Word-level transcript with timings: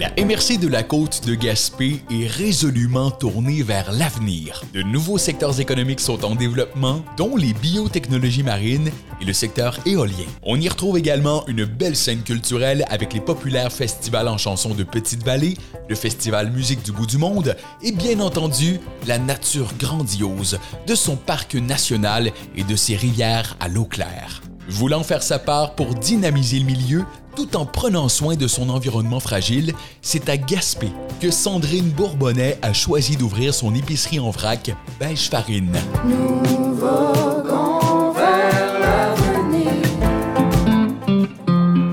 La 0.00 0.08
MRC 0.16 0.58
de 0.58 0.66
la 0.66 0.82
côte 0.82 1.26
de 1.26 1.34
Gaspé 1.34 2.02
est 2.10 2.26
résolument 2.26 3.10
tournée 3.10 3.62
vers 3.62 3.92
l'avenir. 3.92 4.64
De 4.72 4.80
nouveaux 4.80 5.18
secteurs 5.18 5.60
économiques 5.60 6.00
sont 6.00 6.24
en 6.24 6.34
développement, 6.34 7.04
dont 7.18 7.36
les 7.36 7.52
biotechnologies 7.52 8.42
marines 8.42 8.90
et 9.20 9.26
le 9.26 9.34
secteur 9.34 9.78
éolien. 9.84 10.24
On 10.42 10.58
y 10.58 10.70
retrouve 10.70 10.96
également 10.96 11.46
une 11.48 11.66
belle 11.66 11.96
scène 11.96 12.22
culturelle 12.22 12.86
avec 12.88 13.12
les 13.12 13.20
populaires 13.20 13.70
festivals 13.70 14.28
en 14.28 14.38
chansons 14.38 14.72
de 14.72 14.84
Petite-Vallée, 14.84 15.58
le 15.86 15.94
festival 15.94 16.50
Musique 16.50 16.82
du 16.82 16.92
bout 16.92 17.06
du 17.06 17.18
monde 17.18 17.54
et 17.82 17.92
bien 17.92 18.20
entendu 18.20 18.80
la 19.06 19.18
nature 19.18 19.74
grandiose 19.78 20.58
de 20.86 20.94
son 20.94 21.16
parc 21.16 21.56
national 21.56 22.32
et 22.56 22.64
de 22.64 22.74
ses 22.74 22.96
rivières 22.96 23.54
à 23.60 23.68
l'eau 23.68 23.84
claire. 23.84 24.40
Voulant 24.66 25.02
faire 25.02 25.22
sa 25.22 25.38
part 25.38 25.74
pour 25.74 25.94
dynamiser 25.94 26.60
le 26.60 26.64
milieu, 26.64 27.04
tout 27.40 27.56
en 27.56 27.64
prenant 27.64 28.10
soin 28.10 28.34
de 28.36 28.46
son 28.46 28.68
environnement 28.68 29.18
fragile, 29.18 29.72
c'est 30.02 30.28
à 30.28 30.36
Gaspé 30.36 30.88
que 31.22 31.30
Sandrine 31.30 31.88
Bourbonnais 31.88 32.58
a 32.60 32.74
choisi 32.74 33.16
d'ouvrir 33.16 33.54
son 33.54 33.74
épicerie 33.74 34.20
en 34.20 34.28
vrac 34.28 34.70
Beige 34.98 35.30
Farine. 35.30 35.72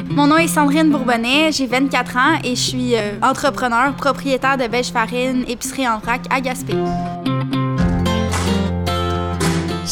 Mon 0.09 0.27
nom 0.27 0.37
est 0.37 0.49
Sandrine 0.49 0.91
Bourbonnais, 0.91 1.53
j'ai 1.53 1.67
24 1.67 2.17
ans 2.17 2.39
et 2.43 2.55
je 2.55 2.61
suis 2.61 2.95
euh, 2.95 3.13
entrepreneur, 3.21 3.95
propriétaire 3.95 4.57
de 4.57 4.67
Beige 4.67 4.87
Farine, 4.87 5.45
épicerie 5.47 5.87
en 5.87 5.99
vrac 5.99 6.23
à 6.29 6.41
Gaspé. 6.41 6.73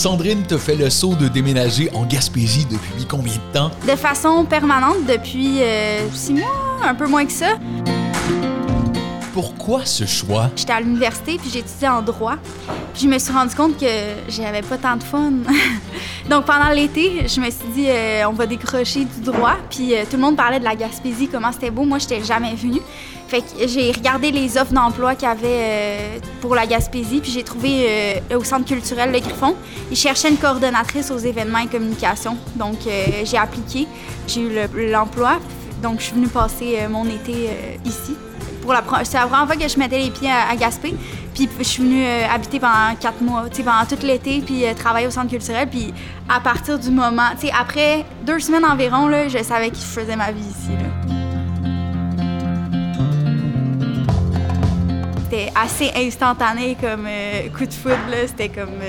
Sandrine 0.06 0.44
te 0.44 0.60
fait 0.60 0.76
le 0.76 0.92
saut 0.92 1.16
de 1.16 1.28
déménager 1.28 1.90
en 1.96 2.06
Gaspésie 2.06 2.68
depuis 2.70 3.06
combien 3.10 3.34
de 3.34 3.54
temps? 3.54 3.72
De 3.88 3.96
façon 3.96 4.46
permanente 4.46 5.04
depuis 5.08 5.62
6 6.14 6.34
mois, 6.34 6.78
un 6.84 6.94
peu 6.94 7.08
moins 7.08 7.26
que 7.26 7.32
ça. 7.32 7.58
Pourquoi 9.36 9.84
ce 9.84 10.06
choix? 10.06 10.50
J'étais 10.56 10.72
à 10.72 10.80
l'université 10.80 11.38
puis 11.38 11.50
j'étudiais 11.52 11.90
en 11.90 12.02
droit. 12.02 12.38
Puis 12.94 13.04
je 13.04 13.08
me 13.10 13.20
suis 13.20 13.34
rendu 13.34 13.54
compte 13.54 13.78
que 13.78 13.86
j'avais 14.30 14.62
pas 14.62 14.78
tant 14.78 14.96
de 14.96 15.04
fun. 15.04 15.34
Donc 16.30 16.46
pendant 16.46 16.70
l'été, 16.70 17.28
je 17.28 17.42
me 17.42 17.50
suis 17.52 17.68
dit 17.76 17.88
euh, 17.90 18.30
on 18.30 18.32
va 18.32 18.46
décrocher 18.46 19.04
du 19.04 19.20
droit. 19.20 19.58
Puis 19.70 19.94
euh, 19.94 20.06
tout 20.10 20.16
le 20.16 20.22
monde 20.22 20.38
parlait 20.38 20.60
de 20.60 20.64
la 20.64 20.78
Gaspésie, 20.78 21.28
comment 21.28 21.52
c'était 21.52 21.70
beau. 21.70 21.84
Moi, 21.84 21.98
j'étais 21.98 22.24
jamais 22.24 22.56
venue. 22.56 22.80
Fait 23.28 23.42
que 23.42 23.68
j'ai 23.68 23.92
regardé 23.92 24.32
les 24.32 24.58
offres 24.58 24.72
d'emploi 24.72 25.16
qu'il 25.16 25.28
y 25.28 25.32
avait 25.32 25.42
euh, 25.44 26.20
pour 26.40 26.56
la 26.56 26.66
Gaspésie, 26.66 27.20
puis 27.20 27.32
j'ai 27.32 27.44
trouvé 27.44 28.22
au 28.34 28.44
Centre 28.46 28.64
culturel 28.64 29.12
Le 29.12 29.20
Griffon. 29.20 29.54
Ils 29.92 29.98
cherchaient 29.98 30.30
une 30.30 30.38
coordonnatrice 30.38 31.12
aux 31.12 31.18
événements 31.18 31.60
et 31.60 31.68
communications. 31.68 32.38
Donc 32.56 32.78
j'ai 33.26 33.38
appliqué, 33.38 33.86
j'ai 34.28 34.40
eu 34.40 34.90
l'emploi. 34.90 35.40
donc 35.84 36.00
je 36.00 36.06
suis 36.06 36.16
venue 36.16 36.30
passer 36.30 36.78
mon 36.90 37.04
été 37.04 37.50
ici 37.84 38.16
c'est 39.04 39.18
la 39.18 39.28
première 39.28 39.46
fois 39.46 39.56
que 39.56 39.68
je 39.68 39.78
mettais 39.78 40.00
les 40.00 40.12
pieds 40.12 40.30
à, 40.30 40.56
Gaspé. 40.56 40.96
Puis 41.34 41.50
je 41.60 41.64
suis 41.64 41.84
venue 41.84 42.06
euh, 42.06 42.28
habiter 42.34 42.60
pendant 42.60 42.96
quatre 43.00 43.22
mois, 43.22 43.46
pendant 43.50 43.86
tout 43.88 44.06
l'été, 44.06 44.42
puis 44.46 44.66
euh, 44.66 44.74
travailler 44.74 45.08
au 45.08 45.12
centre 45.12 45.30
culturel. 45.30 45.68
Puis 45.70 45.94
à 46.30 46.40
partir 46.40 46.80
du 46.80 46.90
moment, 46.90 47.30
après 47.60 48.06
deux 48.24 48.40
semaines 48.40 48.66
environ, 48.66 49.08
là, 49.08 49.28
je 49.28 49.44
savais 49.44 49.70
que 49.70 49.76
je 49.76 49.82
faisais 49.82 50.16
ma 50.16 50.32
vie 50.32 50.42
ici. 50.42 50.72
C'était 55.24 55.52
assez 55.56 55.92
instantané 55.96 56.78
comme 56.80 57.06
euh, 57.08 57.50
coup 57.58 57.66
de 57.66 57.74
foudre. 57.74 57.96
C'était 58.28 58.50
comme 58.50 58.80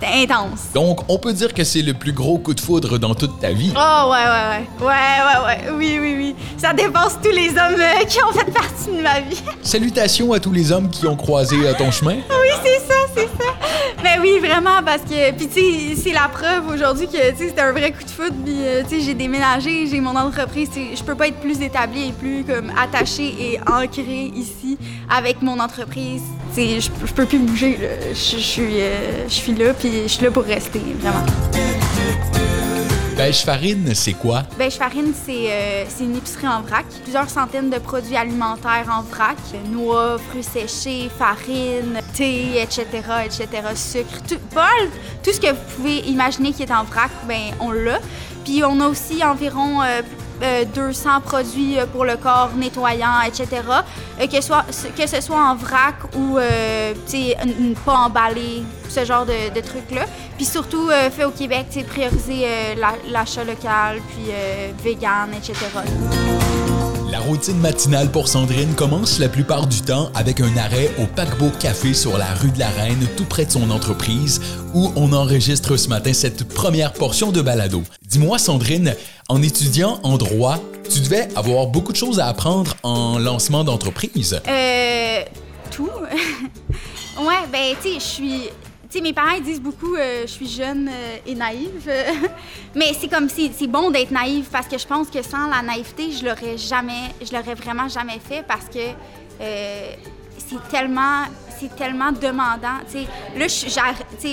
c'était 0.00 0.32
intense. 0.32 0.60
Donc, 0.74 1.00
on 1.08 1.18
peut 1.18 1.32
dire 1.32 1.52
que 1.52 1.64
c'est 1.64 1.82
le 1.82 1.94
plus 1.94 2.12
gros 2.12 2.38
coup 2.38 2.54
de 2.54 2.60
foudre 2.60 2.98
dans 2.98 3.14
toute 3.14 3.40
ta 3.40 3.50
vie. 3.50 3.72
Oh, 3.76 4.10
ouais, 4.10 4.18
ouais, 4.18 4.48
ouais. 4.50 4.86
Ouais, 4.86 4.86
ouais, 4.86 5.46
ouais. 5.46 5.72
Oui, 5.76 5.98
oui, 6.00 6.14
oui. 6.16 6.36
Ça 6.56 6.72
dépasse 6.72 7.18
tous 7.22 7.30
les 7.30 7.48
hommes 7.50 7.80
euh, 7.80 8.04
qui 8.06 8.22
ont 8.22 8.32
fait 8.32 8.50
partie 8.52 8.96
de 8.96 9.02
ma 9.02 9.20
vie. 9.20 9.42
Salutations 9.62 10.32
à 10.32 10.40
tous 10.40 10.52
les 10.52 10.70
hommes 10.72 10.88
qui 10.90 11.06
ont 11.06 11.16
croisé 11.16 11.56
euh, 11.64 11.72
ton 11.76 11.90
chemin. 11.90 12.14
Oui, 12.30 12.50
c'est 12.64 12.80
ça, 12.86 12.94
c'est 13.14 13.28
ça. 13.42 13.50
Mais 14.02 14.18
oui, 14.20 14.38
vraiment, 14.38 14.82
parce 14.84 15.02
que. 15.02 15.32
Puis, 15.32 15.48
tu 15.48 15.60
sais, 15.60 15.96
c'est 15.96 16.12
la 16.12 16.28
preuve 16.28 16.68
aujourd'hui 16.68 17.06
que, 17.06 17.30
tu 17.30 17.36
sais, 17.36 17.48
c'était 17.48 17.60
un 17.60 17.72
vrai 17.72 17.92
coup 17.92 18.04
de 18.04 18.10
foudre. 18.10 18.36
Puis, 18.44 18.56
euh, 18.58 18.82
tu 18.82 18.96
sais, 18.96 19.00
j'ai 19.00 19.14
déménagé, 19.14 19.86
j'ai 19.86 20.00
mon 20.00 20.14
entreprise. 20.16 20.70
Je 20.74 21.02
peux 21.02 21.14
pas 21.14 21.28
être 21.28 21.40
plus 21.40 21.60
établie 21.60 22.08
et 22.08 22.12
plus, 22.12 22.44
comme, 22.44 22.72
attachée 22.78 23.34
et 23.40 23.60
ancrée 23.60 24.30
ici 24.34 24.78
avec 25.10 25.42
mon 25.42 25.58
entreprise. 25.58 26.22
Tu 26.54 26.62
sais, 26.62 26.80
je 26.80 26.90
peux 26.90 27.24
plus 27.24 27.38
bouger, 27.38 27.78
Je 28.10 28.14
suis 28.14 29.54
là, 29.54 29.74
puis 29.74 30.02
je 30.04 30.08
suis 30.08 30.24
là 30.24 30.30
pour 30.30 30.44
rester, 30.44 30.80
vraiment. 31.00 31.87
Beige 33.18 33.42
Farine, 33.44 33.96
c'est 33.96 34.12
quoi? 34.12 34.44
Beige 34.56 34.74
Farine, 34.74 35.12
euh, 35.28 35.84
c'est 35.88 36.04
une 36.04 36.14
épicerie 36.14 36.46
en 36.46 36.62
vrac. 36.62 36.86
Plusieurs 37.02 37.28
centaines 37.28 37.68
de 37.68 37.78
produits 37.78 38.16
alimentaires 38.16 38.86
en 38.88 39.02
vrac. 39.02 39.36
Noix, 39.72 40.18
fruits 40.18 40.44
séchés, 40.44 41.10
farine, 41.18 41.98
thé, 42.14 42.62
etc., 42.62 42.84
etc., 43.24 43.48
sucre. 43.74 44.22
Tout, 44.28 44.36
tout 45.24 45.32
ce 45.32 45.40
que 45.40 45.48
vous 45.48 45.76
pouvez 45.76 45.96
imaginer 46.08 46.52
qui 46.52 46.62
est 46.62 46.70
en 46.70 46.84
vrac, 46.84 47.10
ben 47.26 47.56
on 47.58 47.72
l'a. 47.72 47.98
Puis 48.44 48.62
on 48.62 48.80
a 48.80 48.86
aussi 48.86 49.24
environ 49.24 49.82
euh, 49.82 50.00
200 50.74 51.08
euh, 51.16 51.20
produits 51.20 51.78
euh, 51.78 51.86
pour 51.86 52.04
le 52.04 52.16
corps 52.16 52.50
nettoyant, 52.56 53.20
etc. 53.26 53.62
Euh, 54.20 54.26
que, 54.26 55.06
ce 55.06 55.20
soit 55.20 55.42
en 55.42 55.54
vrac 55.56 55.96
ou 56.16 56.38
pas 57.84 57.94
emballé, 57.94 58.62
ce 58.88 59.04
genre 59.04 59.26
de, 59.26 59.54
de 59.54 59.60
trucs-là. 59.60 60.06
Puis 60.36 60.46
surtout, 60.46 60.88
fait 61.10 61.24
au 61.24 61.30
Québec, 61.30 61.66
prioriser 61.88 62.46
l'achat 63.10 63.44
local, 63.44 64.00
puis 64.08 64.32
vegan, 64.82 65.30
etc. 65.36 65.54
La 67.10 67.20
routine 67.20 67.58
matinale 67.58 68.10
pour 68.10 68.28
Sandrine 68.28 68.74
commence 68.74 69.18
la 69.18 69.30
plupart 69.30 69.66
du 69.66 69.80
temps 69.80 70.10
avec 70.14 70.40
un 70.40 70.56
arrêt 70.58 70.90
au 70.98 71.06
Paquebot 71.06 71.50
Café 71.58 71.94
sur 71.94 72.18
la 72.18 72.34
rue 72.34 72.50
de 72.50 72.58
la 72.58 72.68
Reine, 72.68 73.08
tout 73.16 73.24
près 73.24 73.46
de 73.46 73.50
son 73.50 73.70
entreprise, 73.70 74.42
où 74.74 74.92
on 74.94 75.14
enregistre 75.14 75.78
ce 75.78 75.88
matin 75.88 76.12
cette 76.12 76.44
première 76.44 76.92
portion 76.92 77.32
de 77.32 77.40
balado. 77.40 77.82
Dis-moi, 78.06 78.38
Sandrine, 78.38 78.94
en 79.30 79.42
étudiant 79.42 80.00
en 80.02 80.18
droit, 80.18 80.58
tu 80.92 81.00
devais 81.00 81.28
avoir 81.34 81.68
beaucoup 81.68 81.92
de 81.92 81.96
choses 81.96 82.20
à 82.20 82.26
apprendre 82.26 82.76
en 82.82 83.18
lancement 83.18 83.64
d'entreprise. 83.64 84.40
Euh. 84.46 85.22
Tout. 85.70 85.88
ouais, 87.20 87.46
ben, 87.50 87.74
tu 87.82 87.88
sais, 87.88 87.94
je 87.94 88.04
suis 88.04 88.42
sais, 88.90 89.00
mes 89.00 89.12
parents 89.12 89.38
disent 89.40 89.60
beaucoup 89.60 89.94
euh, 89.96 90.22
je 90.22 90.32
suis 90.32 90.48
jeune 90.48 90.88
euh, 90.88 91.16
et 91.26 91.34
naïve. 91.34 91.90
mais 92.74 92.92
c'est 92.98 93.08
comme 93.08 93.28
c'est 93.28 93.66
bon 93.66 93.90
d'être 93.90 94.10
naïve 94.10 94.46
parce 94.50 94.66
que 94.66 94.78
je 94.78 94.86
pense 94.86 95.08
que 95.08 95.22
sans 95.22 95.48
la 95.48 95.62
naïveté, 95.62 96.10
je 96.12 96.24
l'aurais 96.24 96.56
jamais, 96.56 97.14
je 97.20 97.36
l'aurais 97.36 97.54
vraiment 97.54 97.88
jamais 97.88 98.18
fait 98.18 98.42
parce 98.46 98.66
que 98.66 98.78
euh, 99.40 99.90
c'est 100.38 100.68
tellement 100.70 101.24
c'est 101.60 101.74
tellement 101.74 102.12
demandant. 102.12 102.78
là, 103.36 103.46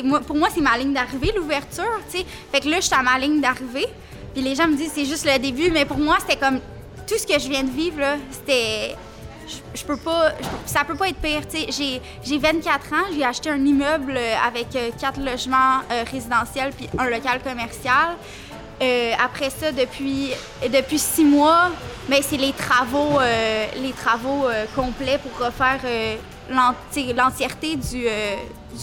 moi, 0.03 0.19
pour 0.19 0.35
moi, 0.35 0.47
c'est 0.53 0.61
ma 0.61 0.77
ligne 0.77 0.93
d'arrivée, 0.93 1.31
l'ouverture. 1.35 1.99
Fait 2.51 2.59
que 2.59 2.69
là, 2.69 2.77
je 2.79 2.85
suis 2.85 2.95
à 2.95 3.01
ma 3.01 3.17
ligne 3.17 3.41
d'arrivée. 3.41 3.87
Puis 4.33 4.43
les 4.43 4.53
gens 4.53 4.67
me 4.67 4.75
disent 4.75 4.91
c'est 4.93 5.05
juste 5.05 5.25
le 5.25 5.39
début, 5.39 5.71
mais 5.71 5.85
pour 5.85 5.97
moi, 5.97 6.17
c'était 6.19 6.37
comme 6.37 6.59
tout 7.07 7.17
ce 7.17 7.25
que 7.25 7.39
je 7.39 7.49
viens 7.49 7.63
de 7.63 7.71
vivre, 7.71 8.03
c'était 8.29 8.95
je, 9.73 9.83
peux 9.83 9.97
pas. 9.97 10.31
ça 10.65 10.83
peut 10.83 10.95
pas 10.95 11.09
être 11.09 11.17
pire. 11.17 11.41
J'ai, 11.69 12.01
j'ai 12.23 12.37
24 12.37 12.93
ans, 12.93 13.05
j'ai 13.13 13.23
acheté 13.23 13.49
un 13.49 13.63
immeuble 13.63 14.13
euh, 14.15 14.35
avec 14.45 14.75
euh, 14.75 14.89
quatre 14.99 15.19
logements 15.19 15.79
euh, 15.91 16.03
résidentiels 16.09 16.71
puis 16.75 16.89
un 16.97 17.09
local 17.09 17.41
commercial. 17.43 18.15
après 19.23 19.49
ça, 19.49 19.71
depuis, 19.71 20.31
depuis 20.63 20.99
six 20.99 21.23
mois, 21.23 21.69
ben, 22.09 22.21
c'est 22.21 22.37
les 22.37 22.53
travaux, 22.53 23.19
les 23.81 23.93
travaux 23.93 24.47
complets 24.75 25.17
pour 25.17 25.45
refaire 25.45 25.79
l'entièreté 26.49 27.77
du, 27.77 28.05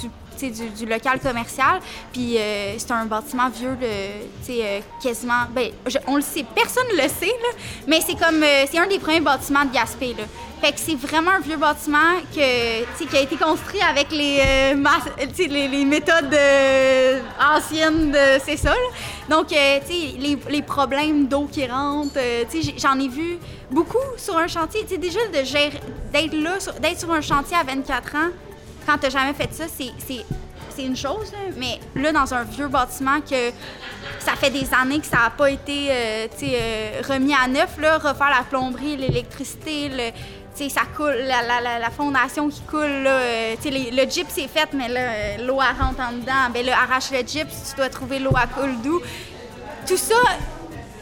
du 0.01 0.11
du, 0.51 0.87
local 0.87 1.21
commercial. 1.21 1.81
Puis 2.13 2.37
euh, 2.39 2.75
c'est 2.79 2.91
un 2.91 3.07
bâtiment 3.07 3.49
vieux, 3.49 3.77
euh, 3.81 4.81
quasiment. 5.03 5.45
Ben, 5.55 5.71
on 6.07 6.17
le 6.17 6.23
sait, 6.23 6.45
personne 6.55 6.87
ne 6.93 7.03
le 7.03 7.09
sait, 7.09 7.27
là, 7.27 7.59
mais 7.87 8.01
c'est 8.01 8.15
comme. 8.15 8.43
Euh, 8.43 8.65
c'est 8.71 8.79
un 8.79 8.87
des 8.87 8.99
premiers 8.99 9.21
bâtiments 9.21 9.65
de 9.65 9.73
Gaspé. 9.73 10.15
Là. 10.19 10.25
Fait 10.61 10.73
que 10.73 10.79
c'est 10.79 10.95
vraiment 10.95 11.33
un 11.33 11.41
vieux 11.41 11.57
bâtiment 11.57 12.21
que, 12.33 13.05
qui 13.05 13.17
a 13.17 13.21
été 13.21 13.37
construit 13.37 13.81
avec 13.83 14.13
les, 14.13 14.41
les, 15.49 15.69
les, 15.69 15.85
méthodes 15.85 16.37
anciennes 17.41 18.13
de. 18.13 18.41
C'est 18.45 18.57
ça. 18.57 18.73
Donc, 19.29 19.51
les, 19.51 20.39
les 20.49 20.63
problèmes 20.63 21.27
d'eau 21.27 21.49
qui 21.51 21.67
rentre, 21.67 22.17
j'en 22.79 22.97
ai 23.01 23.09
vu 23.09 23.39
beaucoup 23.73 23.99
sur 24.17 24.37
un 24.37 24.47
chantier. 24.47 24.85
déjà, 24.85 25.19
d'être 26.13 26.35
là, 26.35 26.59
d'être 26.81 27.01
sur 27.01 27.11
un 27.11 27.21
chantier 27.21 27.57
à 27.57 27.65
24 27.65 28.15
ans, 28.15 28.31
quand 28.87 28.99
t'as 28.99 29.11
jamais 29.11 29.35
fait 29.35 29.53
ça, 29.53 29.65
c'est 29.69 30.85
une 30.85 30.97
chose, 30.97 31.33
mais 31.57 31.79
là, 31.95 32.13
dans 32.13 32.33
un 32.35 32.45
vieux 32.45 32.69
bâtiment 32.69 33.21
que 33.21 33.51
ça 34.19 34.33
fait 34.37 34.51
des 34.51 34.67
années 34.75 35.01
que 35.01 35.07
ça 35.07 35.19
n'a 35.19 35.31
pas 35.31 35.51
été 35.51 35.89
euh, 35.91 36.27
euh, 36.43 37.03
remis 37.09 37.35
à 37.35 37.47
neuf, 37.47 37.79
là, 37.79 37.99
refaire 37.99 38.31
la 38.31 38.45
plomberie, 38.49 38.97
l'électricité, 38.97 39.91
le, 39.91 40.69
ça 40.69 40.83
coule, 40.97 41.17
la, 41.27 41.91
fondation 41.91 42.49
qui 42.49 42.61
coule, 42.63 43.03
là, 43.03 43.11
euh, 43.11 43.55
le 43.65 44.11
gyps 44.11 44.31
c'est 44.31 44.49
fait, 44.49 44.69
mais 44.73 44.89
là, 44.89 45.39
l'eau 45.39 45.57
rentre 45.57 46.01
en 46.01 46.13
dedans. 46.13 46.51
Ben 46.53 46.65
là, 46.65 46.77
arrache 46.83 47.11
le 47.11 47.19
gyps, 47.19 47.71
tu 47.71 47.77
dois 47.77 47.89
trouver 47.89 48.19
l'eau 48.19 48.35
à 48.35 48.47
coule 48.47 48.75
d'où? 48.83 49.01
Tout 49.87 49.97
ça, 49.97 50.15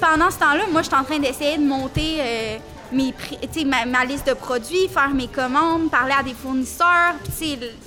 pendant 0.01 0.31
ce 0.31 0.39
temps-là, 0.39 0.65
moi, 0.73 0.83
je 0.83 0.89
suis 0.89 0.97
en 0.97 1.05
train 1.05 1.19
d'essayer 1.19 1.59
de 1.59 1.65
monter 1.65 2.61
ma, 2.93 4.05
liste 4.05 4.27
de 4.27 4.35
produits, 4.35 4.89
faire 4.89 5.11
mes 5.11 5.29
commandes, 5.29 5.91
parler 5.91 6.15
à 6.19 6.23
des 6.23 6.35
fournisseurs. 6.35 7.15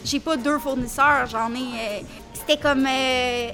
J'ai 0.06 0.20
pas 0.20 0.38
deux 0.38 0.60
fournisseurs, 0.60 1.28
j'en 1.30 1.52
ai. 1.54 1.58
Euh, 1.58 2.00
c'était 2.34 2.58
comme. 2.58 2.86
Euh, 2.88 3.50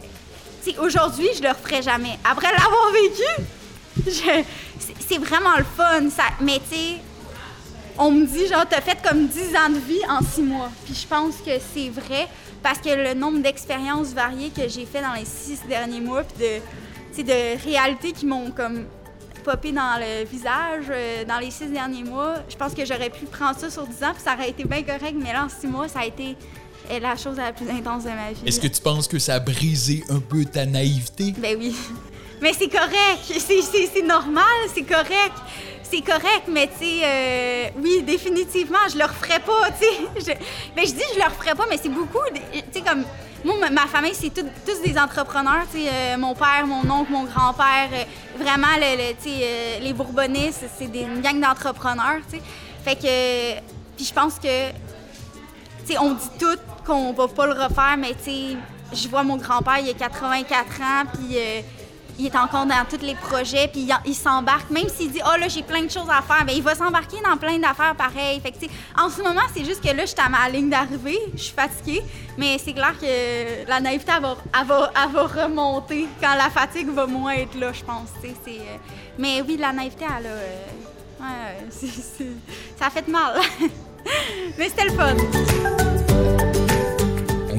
aujourd'hui, 0.81 1.27
je 1.35 1.43
le 1.43 1.49
referais 1.49 1.81
jamais. 1.81 2.17
Après 2.23 2.51
l'avoir 2.51 2.91
vécu, 4.05 4.41
c'est 5.07 5.17
vraiment 5.17 5.55
le 5.57 5.63
fun. 5.63 6.09
Mais 6.41 6.59
on 7.97 8.11
me 8.11 8.25
dit, 8.25 8.47
genre, 8.47 8.65
t'as 8.69 8.81
fait 8.81 8.97
comme 9.07 9.27
10 9.27 9.55
ans 9.55 9.69
de 9.69 9.79
vie 9.79 10.01
en 10.09 10.21
6 10.21 10.41
mois. 10.41 10.69
Puis 10.85 10.95
je 10.95 11.07
pense 11.07 11.35
que 11.37 11.51
c'est 11.73 11.89
vrai 11.89 12.27
parce 12.63 12.79
que 12.79 12.89
le 12.89 13.13
nombre 13.13 13.39
d'expériences 13.39 14.13
variées 14.13 14.49
que 14.49 14.67
j'ai 14.67 14.85
fait 14.85 15.01
dans 15.01 15.13
les 15.13 15.25
6 15.25 15.61
derniers 15.67 16.01
mois, 16.01 16.23
puis 16.23 17.23
de, 17.23 17.23
de 17.23 17.63
réalités 17.63 18.11
qui 18.11 18.25
m'ont 18.25 18.51
comme 18.51 18.85
popé 19.49 19.71
dans 19.71 19.99
le 19.99 20.25
visage 20.25 20.85
euh, 20.91 21.25
dans 21.25 21.39
les 21.39 21.49
6 21.49 21.71
derniers 21.71 22.03
mois, 22.03 22.35
je 22.47 22.55
pense 22.55 22.73
que 22.75 22.85
j'aurais 22.85 23.09
pu 23.09 23.25
prendre 23.25 23.57
ça 23.57 23.69
sur 23.71 23.87
10 23.87 24.03
ans, 24.03 24.13
puis 24.13 24.23
ça 24.23 24.35
aurait 24.35 24.49
été 24.49 24.63
bien 24.63 24.83
correct, 24.83 25.15
mais 25.15 25.33
là, 25.33 25.45
en 25.45 25.49
6 25.49 25.67
mois, 25.67 25.87
ça 25.87 26.01
a 26.01 26.05
été 26.05 26.35
euh, 26.91 26.99
la 26.99 27.15
chose 27.15 27.37
la 27.37 27.51
plus 27.51 27.67
intense 27.67 28.03
de 28.03 28.09
ma 28.09 28.31
vie. 28.31 28.41
Est-ce 28.45 28.59
que 28.59 28.67
tu 28.67 28.79
penses 28.79 29.07
que 29.07 29.17
ça 29.17 29.35
a 29.35 29.39
brisé 29.39 30.03
un 30.09 30.19
peu 30.19 30.45
ta 30.45 30.67
naïveté? 30.67 31.33
Ben 31.37 31.57
oui. 31.57 31.75
Mais 32.41 32.53
c'est 32.53 32.69
correct, 32.69 33.19
c'est 33.25 34.05
normal, 34.05 34.45
c'est 34.73 34.83
correct 34.83 35.33
c'est 35.91 36.01
correct, 36.01 36.43
mais 36.47 36.67
tu 36.67 36.85
sais, 36.85 37.01
euh, 37.03 37.69
oui, 37.81 38.03
définitivement, 38.03 38.77
je 38.91 38.97
le 38.97 39.05
referais 39.05 39.39
pas, 39.39 39.71
tu 39.79 40.21
sais. 40.21 40.37
Mais 40.75 40.85
je 40.85 40.91
dis 40.91 41.01
je 41.15 41.19
le 41.19 41.25
referais 41.25 41.55
pas, 41.55 41.65
mais 41.67 41.79
c'est 41.81 41.89
beaucoup, 41.89 42.19
tu 42.31 42.41
sais, 42.71 42.81
comme, 42.81 43.03
moi, 43.43 43.69
ma 43.69 43.87
famille, 43.87 44.13
c'est 44.13 44.31
tous 44.33 44.81
des 44.83 44.97
entrepreneurs, 44.97 45.65
euh, 45.75 46.17
mon 46.17 46.33
père, 46.33 46.65
mon 46.65 46.89
oncle, 46.89 47.11
mon 47.11 47.23
grand-père, 47.23 47.89
euh, 47.93 48.03
vraiment, 48.37 48.67
sais, 49.19 49.79
les 49.81 49.93
Bourbonnais, 49.93 50.51
c'est 50.51 50.85
une 50.85 51.21
gang 51.21 51.39
d'entrepreneurs. 51.39 52.21
Fait 52.83 52.95
que, 52.95 53.59
puis 53.95 54.05
je 54.05 54.13
pense 54.13 54.35
que, 54.39 54.69
on 55.99 56.13
dit 56.13 56.29
tout 56.39 56.59
qu'on 56.85 57.13
va 57.13 57.27
pas 57.27 57.47
le 57.47 57.53
refaire, 57.53 57.97
mais 57.97 58.15
je 58.93 59.07
vois 59.07 59.23
mon 59.23 59.37
grand-père, 59.37 59.79
il 59.79 59.89
a 59.89 59.93
84 59.93 60.81
ans, 60.81 61.05
puis 61.13 61.37
il 62.19 62.25
est 62.25 62.35
encore 62.35 62.65
dans 62.65 62.85
tous 62.89 63.03
les 63.03 63.15
projets, 63.15 63.69
puis 63.71 63.87
il, 64.05 64.13
s'embarque, 64.13 64.69
même 64.69 64.89
s'il 64.89 65.11
dit, 65.11 65.21
oh 65.25 65.37
là, 65.39 65.47
j'ai 65.47 65.63
plein 65.63 65.81
de 65.83 65.89
choses 65.89 66.09
à 66.09 66.21
faire, 66.21 66.43
bien, 66.45 66.53
il 66.55 66.61
va 66.61 66.75
s'embarquer 66.75 67.17
dans 67.21 67.37
plein 67.37 67.57
d'affaires 67.57 67.95
pareilles. 67.95 68.41
Fait 68.41 68.53
en 68.97 69.09
ce 69.09 69.21
moment, 69.21 69.41
c'est 69.55 69.63
juste 69.63 69.81
que 69.81 69.95
là, 69.95 70.01
je 70.01 70.07
suis 70.07 70.19
à 70.19 70.27
ma 70.27 70.49
ligne 70.49 70.69
d'arrivée, 70.69 71.19
je 71.33 71.41
suis 71.41 71.53
fatiguée, 71.53 72.03
mais 72.37 72.57
c'est 72.63 72.73
clair 72.73 72.93
que 72.99 73.67
la 73.67 73.79
naïveté, 73.79 74.11
elle 74.17 74.67
va, 74.67 75.23
remonter 75.23 76.07
quand 76.21 76.35
la 76.35 76.49
fatigue 76.49 76.89
va 76.89 77.05
moins 77.05 77.33
être 77.33 77.57
là, 77.57 77.71
je 77.71 77.83
pense. 77.83 78.09
Euh, 78.23 78.59
mais 79.17 79.41
oui, 79.41 79.57
la 79.57 79.71
naïveté, 79.71 80.05
elle. 80.05 80.25
Euh, 80.25 80.65
ouais, 81.21 81.69
ça 82.77 82.87
a 82.87 82.89
fait 82.89 83.07
mal. 83.07 83.39
mais 84.57 84.69
c'était 84.69 84.85
le 84.85 84.91
fun. 84.91 85.15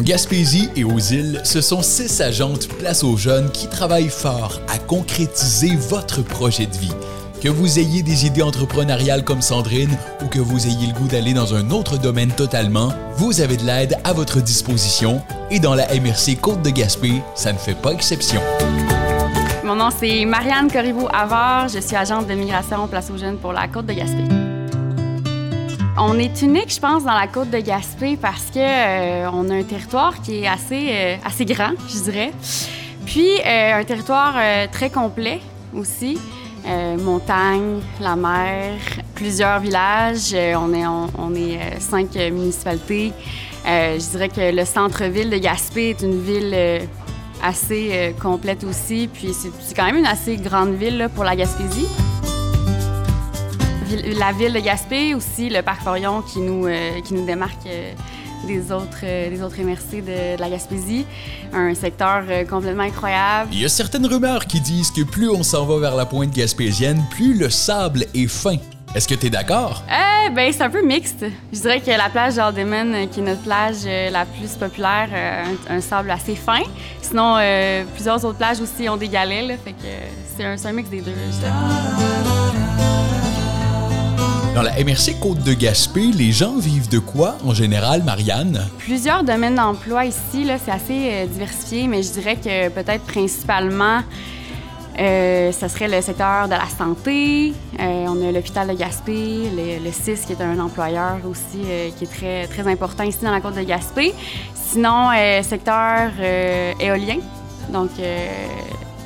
Gaspésie 0.03 0.71
et 0.77 0.85
aux 0.85 0.99
îles, 0.99 1.41
ce 1.45 1.61
sont 1.61 1.83
six 1.83 2.21
agentes 2.21 2.69
Place 2.79 3.05
aux 3.05 3.17
jeunes 3.17 3.51
qui 3.51 3.69
travaillent 3.69 4.09
fort 4.09 4.61
à 4.69 4.79
concrétiser 4.79 5.77
votre 5.77 6.23
projet 6.23 6.67
de 6.67 6.77
vie. 6.77 6.93
Que 7.43 7.49
vous 7.49 7.79
ayez 7.79 8.03
des 8.03 8.27
idées 8.27 8.43
entrepreneuriales 8.43 9.25
comme 9.25 9.43
Sandrine 9.43 9.97
ou 10.23 10.29
que 10.29 10.39
vous 10.39 10.67
ayez 10.67 10.87
le 10.87 10.93
goût 10.93 11.09
d'aller 11.09 11.33
dans 11.33 11.55
un 11.55 11.71
autre 11.71 11.99
domaine 11.99 12.31
totalement, 12.31 12.93
vous 13.17 13.41
avez 13.41 13.57
de 13.57 13.65
l'aide 13.65 13.97
à 14.05 14.13
votre 14.13 14.41
disposition 14.41 15.23
et 15.51 15.59
dans 15.59 15.75
la 15.75 15.87
MRC 15.89 16.37
Côte 16.41 16.63
de 16.63 16.71
Gaspé, 16.71 17.23
ça 17.35 17.53
ne 17.53 17.59
fait 17.59 17.75
pas 17.75 17.93
exception. 17.93 18.41
Mon 19.65 19.75
nom 19.75 19.89
c'est 19.91 20.25
Marianne 20.25 20.71
Corriveau-Avard, 20.71 21.69
je 21.69 21.81
suis 21.81 21.97
agente 21.97 22.27
de 22.27 22.35
migration 22.35 22.87
Place 22.89 23.11
aux 23.11 23.19
jeunes 23.19 23.39
pour 23.39 23.53
la 23.53 23.69
Côte 23.69 23.87
de 23.87 23.93
Gaspé. 23.95 24.50
On 26.03 26.19
est 26.19 26.41
unique, 26.41 26.73
je 26.73 26.81
pense, 26.81 27.05
dans 27.05 27.13
la 27.13 27.27
côte 27.27 27.51
de 27.51 27.59
Gaspé 27.59 28.17
parce 28.17 28.47
que 28.47 28.59
euh, 28.59 29.31
on 29.35 29.51
a 29.51 29.55
un 29.57 29.63
territoire 29.63 30.23
qui 30.23 30.39
est 30.39 30.47
assez, 30.47 30.89
euh, 30.93 31.45
grand, 31.45 31.73
je 31.87 32.03
dirais. 32.05 32.33
Puis 33.05 33.29
euh, 33.45 33.75
un 33.79 33.85
territoire 33.85 34.35
très 34.73 34.89
complet 34.89 35.41
aussi. 35.75 36.19
montagne, 36.99 37.81
la 38.01 38.17
mer, 38.17 38.79
plusieurs 39.15 39.61
villages. 39.61 40.35
on 40.35 40.73
est, 40.73 40.87
on, 40.87 41.35
est 41.35 41.79
cinq 41.81 42.15
municipalités. 42.15 43.13
je 43.67 44.11
dirais 44.11 44.31
que 44.31 44.57
le 44.57 44.65
centre-ville 44.65 45.29
de 45.29 45.37
Gaspé 45.37 45.91
est 45.91 46.01
une 46.01 46.21
ville 46.23 46.57
assez 47.43 48.15
complète 48.23 48.65
aussi. 48.65 49.07
Puis 49.13 49.35
c'est 49.35 49.75
quand 49.77 49.85
même 49.85 49.99
une 49.99 50.07
assez 50.07 50.37
grande 50.37 50.75
ville 50.77 51.11
pour 51.15 51.25
la 51.25 51.37
Gaspésie 51.37 51.89
la 53.97 54.33
ville 54.33 54.53
de 54.53 54.61
Gaspé, 54.61 55.15
aussi 55.15 55.49
le 55.49 55.63
parc 55.63 55.83
Forion 55.83 56.23
qui 56.23 56.41
nous, 56.41 56.67
euh, 56.67 57.01
qui 57.03 57.15
nous 57.15 57.25
démarque 57.25 57.67
euh, 57.67 57.93
des 58.47 58.73
autres, 58.73 59.01
euh, 59.05 59.31
des 59.31 59.43
autres 59.43 59.61
MRC 59.61 60.03
de, 60.03 60.41
la 60.41 60.49
Gaspésie. 60.49 61.07
Un 61.53 61.75
secteur 61.75 62.25
complètement 62.49 62.85
incroyable. 62.85 63.51
Il 63.53 63.61
y 63.61 63.65
a 63.65 63.69
certaines 63.69 64.07
rumeurs 64.07 64.47
qui 64.47 64.61
disent 64.61 64.91
que 64.91 65.03
plus 65.03 65.29
on 65.29 65.43
s'en 65.43 65.65
va 65.67 65.79
vers 65.79 65.97
la 65.97 66.07
pointe 66.07 66.31
gaspésienne, 66.31 67.03
plus 67.11 67.35
le 67.35 67.51
sable 67.51 68.07
est 68.15 68.29
fin. 68.29 68.57
Est-ce 68.95 69.07
que 69.07 69.15
tu 69.15 69.27
es 69.27 69.31
d'accord? 69.31 69.85
Eh 69.89 70.31
ben, 70.31 70.53
c'est 70.53 70.63
un 70.63 70.71
peu 70.71 70.85
mixte. 70.85 71.25
Je 71.53 71.61
dirais 71.61 71.81
que 71.81 71.91
la 71.91 72.09
plage 72.09 72.35
d'Aldeman, 72.37 73.09
qui 73.09 73.21
est 73.21 73.23
notre 73.23 73.43
plage 73.43 73.85
la 73.85 74.25
plus 74.25 74.51
populaire, 74.59 75.09
a 75.69 75.73
un, 75.73 75.81
sable 75.81 76.11
assez 76.11 76.35
fin. 76.35 76.63
Sinon, 77.01 77.39
plusieurs 77.95 78.25
autres 78.25 78.39
plages 78.39 78.61
aussi 78.61 78.89
ont 78.89 78.97
des 78.97 79.09
galets, 79.09 79.47
là, 79.47 79.55
fait 79.65 79.73
que 79.73 79.89
c'est 80.37 80.45
un, 80.45 80.57
un, 80.65 80.73
mix 80.73 80.91
des 80.91 81.03
deux. 81.03 81.13
Dans 84.55 84.63
la 84.63 84.73
MRC 84.73 85.21
Côte 85.21 85.45
de 85.45 85.53
Gaspé, 85.53 86.11
les 86.11 86.33
gens 86.33 86.59
vivent 86.59 86.89
de 86.89 86.99
quoi 86.99 87.37
en 87.45 87.55
général, 87.55 88.03
Marianne? 88.03 88.67
Plusieurs 88.79 89.23
domaines 89.23 89.55
d'emploi 89.55 90.07
ici, 90.07 90.45
c'est 90.65 90.73
assez 90.73 91.09
euh, 91.13 91.27
diversifié, 91.27 91.87
mais 91.87 92.03
je 92.03 92.11
dirais 92.11 92.35
que 92.35 92.69
peut-être 92.69 93.05
principalement, 93.05 94.01
euh, 94.99 95.53
ce 95.53 95.69
serait 95.69 95.87
le 95.87 96.03
secteur 96.03 96.47
de 96.47 96.55
la 96.55 96.67
santé. 96.67 97.53
Euh, 97.79 98.07
on 98.09 98.29
a 98.29 98.33
l'hôpital 98.33 98.67
de 98.67 98.73
Gaspé, 98.73 99.51
le, 99.57 99.93
CIS 99.93 100.27
qui 100.27 100.33
est 100.33 100.43
un 100.43 100.59
employeur 100.59 101.19
aussi 101.31 101.63
qui 101.97 102.05
est 102.05 102.13
très, 102.13 102.49
très 102.49 102.69
important 102.69 103.05
ici 103.05 103.21
dans 103.23 103.31
la 103.31 103.41
côte 103.41 103.55
de 103.55 103.63
Gaspé. 103.63 104.13
Sinon, 104.55 105.11
secteur 105.43 106.11
éolien, 106.81 107.19
donc 107.73 107.91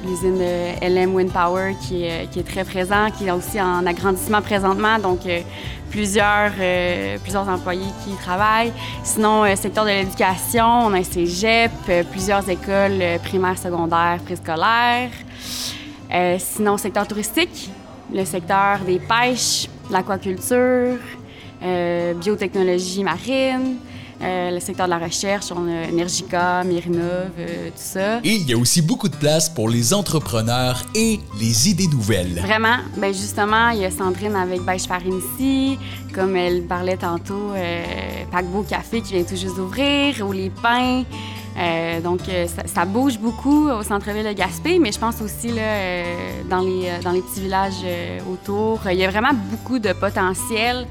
l'usine 0.05 0.39
LM 0.83 1.15
Wind 1.15 1.33
Power 1.33 1.75
qui 1.81 2.05
est, 2.05 2.31
qui 2.31 2.41
est, 2.41 2.43
très 2.43 2.65
présent, 2.65 3.11
qui 3.11 3.27
est 3.27 3.31
aussi 3.31 3.61
en 3.61 3.85
agrandissement 3.87 4.43
présentement, 4.43 4.99
donc 4.99 5.21
euh, 5.27 5.41
plusieurs, 5.91 6.53
euh, 6.61 7.19
plusieurs 7.23 7.49
employés 7.49 7.91
qui 8.03 8.11
y 8.11 8.17
travaillent. 8.17 8.73
Sinon, 9.03 9.45
euh, 9.45 9.57
secteur 9.57 9.85
de 9.85 9.91
l'éducation, 9.91 10.65
on 10.65 10.93
a 10.93 10.99
un 10.99 11.03
cégep, 11.03 11.73
plusieurs 12.11 12.49
écoles 12.49 13.03
primaires, 13.25 13.59
secondaires, 13.59 14.21
préscolaires. 14.25 15.11
sinon, 16.39 16.77
secteur 16.77 17.07
touristique, 17.07 17.71
le 18.13 18.25
secteur 18.25 18.81
des 18.81 18.99
pêches, 19.01 19.69
l'aquaculture, 19.91 20.99
biotechnologie 22.21 23.03
marine. 23.03 23.77
Euh, 24.25 24.51
le 24.53 24.61
secteur 24.61 24.87
de 24.87 24.91
la 24.91 24.99
recherche, 24.99 25.53
on 25.53 25.69
a 25.69 25.89
Energica, 25.93 26.65
Mirinov, 26.65 27.31
euh, 27.39 27.69
tout 27.69 27.73
ça. 27.77 28.19
Et 28.25 28.37
il 28.37 28.49
y 28.49 28.55
a 28.55 28.57
aussi 28.57 28.81
beaucoup 28.81 29.09
de 29.09 29.17
place 29.17 29.51
pour 29.51 29.69
les 29.69 29.93
entrepreneurs 29.93 30.83
et 30.95 31.21
les 31.39 31.69
idées 31.69 31.89
nouvelles. 31.89 32.41
Vraiment. 32.41 32.77
Ben 32.97 33.13
justement, 33.13 33.69
il 33.71 33.81
y 33.81 33.85
a 33.85 33.91
Sandrine 33.91 34.35
avec 34.35 34.63
Beige 34.63 34.85
Farine 34.85 35.19
ici, 35.19 35.79
comme 36.15 36.37
elle 36.37 36.63
parlait 36.63 36.97
tantôt, 36.97 37.51
euh, 37.55 37.85
Paquebot 38.33 38.63
Café 38.63 39.03
qui 39.03 39.13
vient 39.13 39.25
tout 39.25 39.37
juste 39.37 39.57
d'ouvrir, 39.57 40.27
ou 40.27 40.33
les 40.33 40.51
pains. 40.51 41.05
Euh, 41.57 42.01
donc, 42.01 42.21
ça, 42.67 42.85
bouge 42.85 43.19
beaucoup 43.19 43.69
au 43.69 43.83
centre-ville 43.83 44.25
de 44.25 44.33
Gaspé, 44.33 44.79
mais 44.79 44.91
je 44.91 44.99
pense 44.99 45.21
aussi 45.21 45.49
là, 45.53 46.03
dans, 46.49 46.61
les, 46.61 46.91
dans 47.05 47.13
les 47.13 47.21
petits 47.21 47.43
villages 47.43 47.85
autour. 48.33 48.81
Il 48.91 48.99
y 48.99 49.05
a 49.05 49.11
vraiment 49.11 49.35
beaucoup 49.51 49.79
de 49.79 49.93
potentiel. 49.93 50.87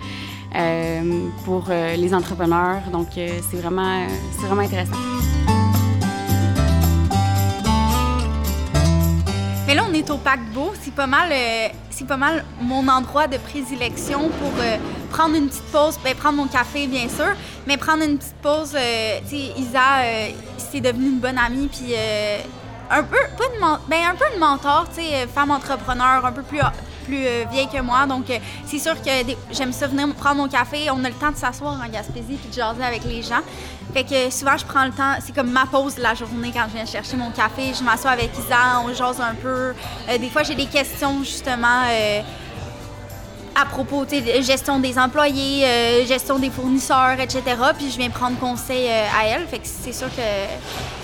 Euh, 0.55 1.29
pour 1.45 1.65
euh, 1.69 1.95
les 1.95 2.13
entrepreneurs. 2.13 2.81
Donc, 2.91 3.17
euh, 3.17 3.39
c'est 3.49 3.57
vraiment, 3.57 4.05
c'est 4.33 4.45
vraiment 4.45 4.61
intéressant. 4.61 4.93
Mais 9.65 9.73
là, 9.73 9.83
on 9.89 9.93
est 9.93 10.07
au 10.11 10.17
paquebot. 10.17 10.73
C'est 10.79 10.93
pas 10.93 11.07
mal, 11.07 11.29
pas 12.07 12.17
mal 12.17 12.45
mon 12.61 12.87
endroit 12.87 13.27
de 13.27 13.37
prédilection 13.37 14.29
pour 14.29 14.51
prendre 15.09 15.35
une 15.35 15.47
petite 15.47 15.71
pause, 15.71 15.97
ben, 16.03 16.13
prendre 16.13 16.37
mon 16.37 16.47
café, 16.47 16.85
bien 16.85 17.07
sûr, 17.09 17.33
mais 17.65 17.77
prendre 17.77 18.03
une 18.03 18.17
petite 18.17 18.35
pause. 18.41 18.71
sais, 18.71 19.53
Isa, 19.57 20.03
c'est 20.57 20.81
devenu 20.81 21.07
une 21.07 21.19
bonne 21.19 21.37
amie, 21.37 21.67
puis 21.67 21.95
un 22.91 23.03
peu, 23.03 23.17
pas 23.37 23.45
de, 23.45 23.89
ben, 23.89 23.99
un 24.11 24.15
peu 24.15 24.25
de 24.35 24.39
mentor, 24.39 24.87
tu 24.93 25.01
femme 25.33 25.49
entrepreneur, 25.49 26.25
un 26.25 26.31
peu 26.31 26.43
plus 26.43 26.59
plus 27.03 27.25
euh, 27.25 27.45
vieille 27.51 27.67
que 27.67 27.81
moi. 27.81 28.05
Donc, 28.05 28.29
euh, 28.29 28.37
c'est 28.65 28.79
sûr 28.79 28.95
que 29.01 29.09
j'aime 29.51 29.73
ça 29.73 29.87
venir 29.87 30.07
prendre 30.15 30.37
mon 30.37 30.47
café. 30.47 30.89
On 30.91 31.03
a 31.03 31.09
le 31.09 31.15
temps 31.15 31.31
de 31.31 31.37
s'asseoir 31.37 31.79
en 31.79 31.89
Gaspésie 31.89 32.37
puis 32.41 32.49
de 32.49 32.53
jaser 32.53 32.83
avec 32.83 33.03
les 33.05 33.21
gens. 33.21 33.41
Fait 33.93 34.03
que 34.03 34.29
souvent, 34.31 34.57
je 34.57 34.65
prends 34.65 34.85
le 34.85 34.91
temps. 34.91 35.15
C'est 35.19 35.35
comme 35.35 35.51
ma 35.51 35.65
pause 35.65 35.95
de 35.95 36.01
la 36.01 36.13
journée 36.13 36.51
quand 36.53 36.65
je 36.69 36.75
viens 36.75 36.85
chercher 36.85 37.17
mon 37.17 37.31
café. 37.31 37.73
Je 37.77 37.83
m'assois 37.83 38.11
avec 38.11 38.31
Isa, 38.37 38.81
on 38.85 38.93
jase 38.93 39.21
un 39.21 39.35
peu. 39.35 39.73
Euh, 40.09 40.17
des 40.19 40.29
fois, 40.29 40.43
j'ai 40.43 40.55
des 40.55 40.65
questions, 40.65 41.23
justement 41.23 41.83
à 43.55 43.65
propos 43.65 44.05
de 44.05 44.41
gestion 44.41 44.79
des 44.79 44.97
employés, 44.97 45.65
euh, 45.65 46.05
gestion 46.05 46.39
des 46.39 46.49
fournisseurs, 46.49 47.19
etc. 47.19 47.41
Puis 47.77 47.91
je 47.91 47.97
viens 47.97 48.09
prendre 48.09 48.37
conseil 48.39 48.87
euh, 48.87 49.05
à 49.17 49.27
elle. 49.27 49.47
Fait 49.47 49.59
que 49.59 49.67
c'est 49.67 49.93
sûr 49.93 50.07
que 50.07 50.21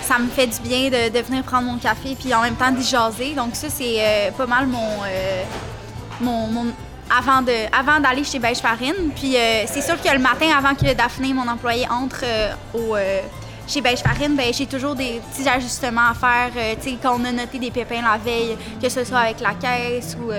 ça 0.01 0.17
me 0.17 0.27
fait 0.29 0.47
du 0.47 0.59
bien 0.61 0.89
de, 0.89 1.19
venir 1.19 1.43
prendre 1.43 1.67
mon 1.67 1.77
café 1.77 2.15
puis 2.19 2.33
en 2.33 2.41
même 2.41 2.55
temps 2.55 2.71
d'y 2.71 2.83
jaser. 2.83 3.33
Donc 3.35 3.55
ça, 3.55 3.67
c'est 3.69 3.95
euh, 3.97 4.31
pas 4.31 4.47
mal 4.47 4.67
mon, 4.67 5.03
mon, 6.21 6.47
mon, 6.47 6.65
avant 7.09 7.41
de 7.41 7.51
avant 7.77 7.99
d'aller 7.99 8.23
chez 8.23 8.39
Beige 8.39 8.59
Farine. 8.59 9.11
Puis 9.15 9.35
c'est 9.65 9.81
sûr 9.81 10.01
que 10.01 10.11
le 10.11 10.19
matin, 10.19 10.47
avant 10.57 10.75
que 10.75 10.93
Daphné, 10.93 11.33
mon 11.33 11.47
employé, 11.47 11.87
entre 11.89 12.23
au 12.73 12.95
chez 13.67 13.81
Beige 13.81 13.99
Farine, 13.99 14.35
ben, 14.35 14.51
j'ai 14.51 14.65
toujours 14.65 14.95
des 14.95 15.21
petits 15.31 15.47
ajustements 15.47 16.09
à 16.11 16.13
faire. 16.13 16.51
quand 17.01 17.19
on 17.19 17.25
a 17.25 17.31
noté 17.31 17.59
des 17.59 17.71
pépins 17.71 18.01
la 18.01 18.17
veille, 18.17 18.57
que 18.81 18.89
ce 18.89 19.03
soit 19.03 19.19
avec 19.19 19.39
la 19.39 19.53
caisse 19.53 20.17
ou 20.19 20.31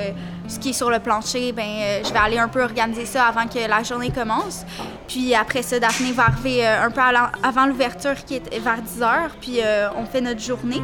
ce 0.51 0.59
qui 0.59 0.71
est 0.71 0.75
sur 0.75 0.91
le 0.91 0.99
plancher, 0.99 1.53
ben, 1.53 1.63
euh, 1.63 2.01
je 2.05 2.13
vais 2.13 2.19
aller 2.19 2.39
un 2.39 2.49
peu 2.49 2.63
organiser 2.63 3.07
ça 3.07 3.27
avant 3.27 3.47
que 3.47 3.59
la 3.59 3.83
journée 3.83 4.11
commence. 4.11 4.65
Puis 5.07 5.35
après 5.35 5.63
ça, 5.63 5.79
Daphné 5.79 6.13
va 6.13 6.25
arriver 6.25 6.67
euh, 6.67 6.87
un 6.87 6.91
peu 6.91 7.01
avant 7.43 7.67
l'ouverture 7.67 8.17
qui 8.27 8.35
est 8.35 8.59
vers 8.59 8.83
10 8.83 9.03
heures, 9.03 9.31
puis 9.41 9.61
euh, 9.63 9.89
on 9.97 10.05
fait 10.05 10.21
notre 10.21 10.41
journée. 10.41 10.83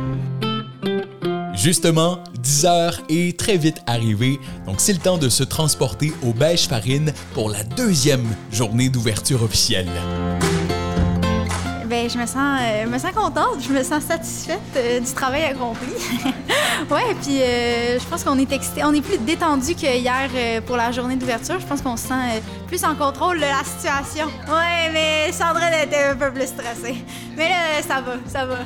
Justement, 1.57 2.19
10 2.39 2.67
heures 2.67 3.01
est 3.09 3.39
très 3.39 3.57
vite 3.57 3.79
arrivé, 3.87 4.39
donc 4.67 4.77
c'est 4.79 4.93
le 4.93 4.99
temps 4.99 5.17
de 5.17 5.31
se 5.31 5.43
transporter 5.43 6.13
au 6.23 6.33
Beige 6.33 6.69
Farine 6.69 7.13
pour 7.33 7.49
la 7.49 7.65
deuxième 7.65 8.27
journée 8.53 8.91
d'ouverture 8.91 9.43
officielle. 9.43 9.89
Ben, 11.87 12.11
je 12.11 12.19
me 12.19 12.27
sens, 12.27 12.61
euh, 12.61 12.87
me 12.87 12.99
sens 12.99 13.13
contente, 13.13 13.61
je 13.67 13.73
me 13.73 13.83
sens 13.83 14.03
satisfaite 14.03 14.61
euh, 14.77 15.01
du 15.01 15.13
travail 15.13 15.45
accompli. 15.45 15.87
ouais, 16.91 17.15
puis 17.23 17.41
euh, 17.41 17.99
je 17.99 18.05
pense 18.05 18.23
qu'on 18.23 18.39
est 18.39 18.53
excité, 18.53 18.85
on 18.85 18.93
est 18.93 19.01
plus 19.01 19.19
détendu 19.19 19.75
que 19.75 19.97
hier 19.97 20.29
pour 20.67 20.77
la 20.77 20.93
journée 20.93 21.17
d'ouverture. 21.17 21.59
Je 21.59 21.67
pense 21.67 21.81
qu'on 21.81 21.97
se 21.97 22.09
sent 22.09 22.43
plus 22.67 22.85
en 22.85 22.95
contrôle 22.95 23.37
de 23.39 23.43
la 23.43 23.65
situation. 23.65 24.27
Ouais, 24.49 24.91
mais 24.93 25.33
Sandrine 25.33 25.73
était 25.85 26.05
un 26.11 26.17
peu 26.17 26.31
plus 26.33 26.49
stressée. 26.49 26.97
Mais 27.37 27.49
là, 27.49 27.83
ça 27.87 28.01
va, 28.01 28.17
ça 28.27 28.45
va. 28.45 28.57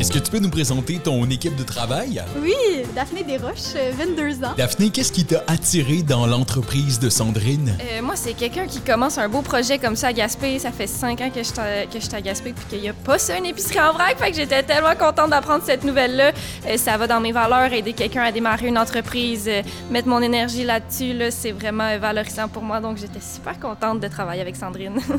Est-ce 0.00 0.10
que 0.10 0.18
tu 0.18 0.30
peux 0.30 0.38
nous 0.38 0.48
présenter 0.48 0.98
ton 0.98 1.28
équipe 1.28 1.56
de 1.56 1.62
travail? 1.62 2.22
Oui, 2.42 2.54
Daphné 2.94 3.22
Desroches, 3.22 3.74
22 3.98 4.22
euh, 4.22 4.46
ans. 4.46 4.54
Daphné, 4.56 4.88
qu'est-ce 4.88 5.12
qui 5.12 5.26
t'a 5.26 5.44
attiré 5.46 6.00
dans 6.00 6.26
l'entreprise 6.26 6.98
de 6.98 7.10
Sandrine? 7.10 7.76
Euh, 7.78 8.00
moi, 8.00 8.16
c'est 8.16 8.32
quelqu'un 8.32 8.64
qui 8.66 8.80
commence 8.80 9.18
un 9.18 9.28
beau 9.28 9.42
projet 9.42 9.76
comme 9.76 9.96
ça 9.96 10.06
à 10.06 10.14
Gaspé. 10.14 10.58
Ça 10.58 10.72
fait 10.72 10.86
cinq 10.86 11.20
ans 11.20 11.28
que 11.28 11.42
je 11.42 11.98
suis 11.98 12.14
à 12.14 12.20
Gaspé 12.22 12.54
puis 12.54 12.64
qu'il 12.70 12.80
n'y 12.80 12.88
a 12.88 12.94
pas 12.94 13.18
ça, 13.18 13.36
une 13.36 13.44
épicerie 13.44 13.78
en 13.78 13.92
vrac. 13.92 14.16
Fait 14.18 14.30
que 14.30 14.38
j'étais 14.38 14.62
tellement 14.62 14.96
contente 14.98 15.28
d'apprendre 15.28 15.64
cette 15.66 15.84
nouvelle-là. 15.84 16.32
Euh, 16.66 16.78
ça 16.78 16.96
va 16.96 17.06
dans 17.06 17.20
mes 17.20 17.32
valeurs, 17.32 17.70
aider 17.70 17.92
quelqu'un 17.92 18.22
à 18.22 18.32
démarrer 18.32 18.68
une 18.68 18.78
entreprise, 18.78 19.50
mettre 19.90 20.08
mon 20.08 20.22
énergie 20.22 20.64
là-dessus. 20.64 21.12
Là, 21.12 21.30
c'est 21.30 21.52
vraiment 21.52 21.98
valorisant 21.98 22.48
pour 22.48 22.62
moi. 22.62 22.80
Donc, 22.80 22.96
j'étais 22.96 23.20
super 23.20 23.60
contente 23.60 24.00
de 24.00 24.08
travailler 24.08 24.40
avec 24.40 24.56
Sandrine. 24.56 24.98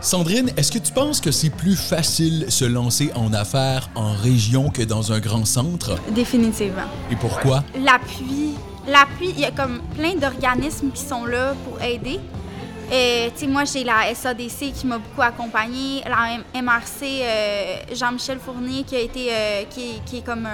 Sandrine, 0.00 0.50
est-ce 0.56 0.70
que 0.70 0.78
tu 0.78 0.92
penses 0.92 1.20
que 1.20 1.32
c'est 1.32 1.50
plus 1.50 1.74
facile 1.74 2.46
se 2.50 2.64
lancer 2.64 3.10
en 3.16 3.32
affaires 3.32 3.90
en 3.96 4.12
région 4.12 4.70
que 4.70 4.82
dans 4.82 5.12
un 5.12 5.18
grand 5.18 5.44
centre? 5.44 5.96
Définitivement. 6.10 6.86
Et 7.10 7.16
pourquoi? 7.16 7.64
L'appui. 7.76 8.54
L'appui, 8.86 9.30
il 9.30 9.40
y 9.40 9.44
a 9.44 9.50
comme 9.50 9.80
plein 9.96 10.14
d'organismes 10.14 10.90
qui 10.92 11.02
sont 11.02 11.24
là 11.24 11.54
pour 11.64 11.82
aider. 11.82 12.20
Et, 12.90 13.30
moi, 13.48 13.64
j'ai 13.64 13.84
la 13.84 14.14
SADC 14.14 14.72
qui 14.72 14.86
m'a 14.86 14.98
beaucoup 14.98 15.20
accompagnée, 15.20 16.02
la 16.06 16.62
MRC, 16.62 17.02
euh, 17.02 17.76
Jean-Michel 17.92 18.38
Fournier 18.38 18.84
qui 18.84 18.96
a 18.96 19.00
été, 19.00 19.28
euh, 19.30 19.64
qui, 19.68 20.00
qui, 20.06 20.18
est 20.18 20.24
comme 20.24 20.48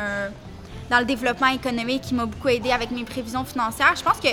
dans 0.90 0.98
le 0.98 1.04
développement 1.04 1.48
économique, 1.48 2.02
qui 2.02 2.14
m'a 2.14 2.26
beaucoup 2.26 2.48
aidé 2.48 2.70
avec 2.70 2.90
mes 2.90 3.04
prévisions 3.04 3.44
financières. 3.44 3.94
Je 3.96 4.02
pense 4.02 4.18
que 4.18 4.28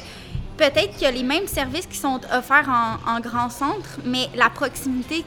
peut-être 0.69 0.91
qu'il 0.93 1.03
y 1.03 1.05
a 1.05 1.11
les 1.11 1.23
mêmes 1.23 1.47
services 1.47 1.87
qui 1.87 1.97
sont 1.97 2.19
offerts 2.31 2.69
en, 3.07 3.19
grand 3.19 3.49
centre, 3.49 3.89
mais 4.05 4.29
la 4.35 4.49
proximité 4.49 5.25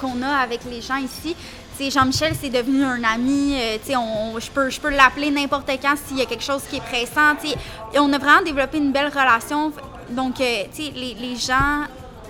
qu'on 0.00 0.22
a 0.22 0.28
avec 0.28 0.60
les 0.70 0.80
gens 0.80 0.96
ici, 0.96 1.34
Jean-Michel, 1.78 2.32
c'est 2.40 2.50
devenu 2.50 2.84
un 2.84 3.02
ami. 3.04 3.54
Euh, 3.60 3.78
je 4.38 4.50
peux, 4.50 4.68
peux 4.80 4.90
l'appeler 4.96 5.30
n'importe 5.30 5.70
quand 5.82 5.94
s'il 6.06 6.18
y 6.18 6.22
a 6.22 6.26
quelque 6.26 6.44
chose 6.44 6.62
qui 6.70 6.76
est 6.76 6.80
pressant. 6.80 7.34
On 7.96 8.12
a 8.12 8.18
vraiment 8.18 8.42
développé 8.42 8.78
une 8.78 8.92
belle 8.92 9.08
relation. 9.08 9.72
Donc, 10.10 10.40
euh, 10.40 10.62
les, 10.78 11.14
les 11.14 11.36
gens, 11.36 11.84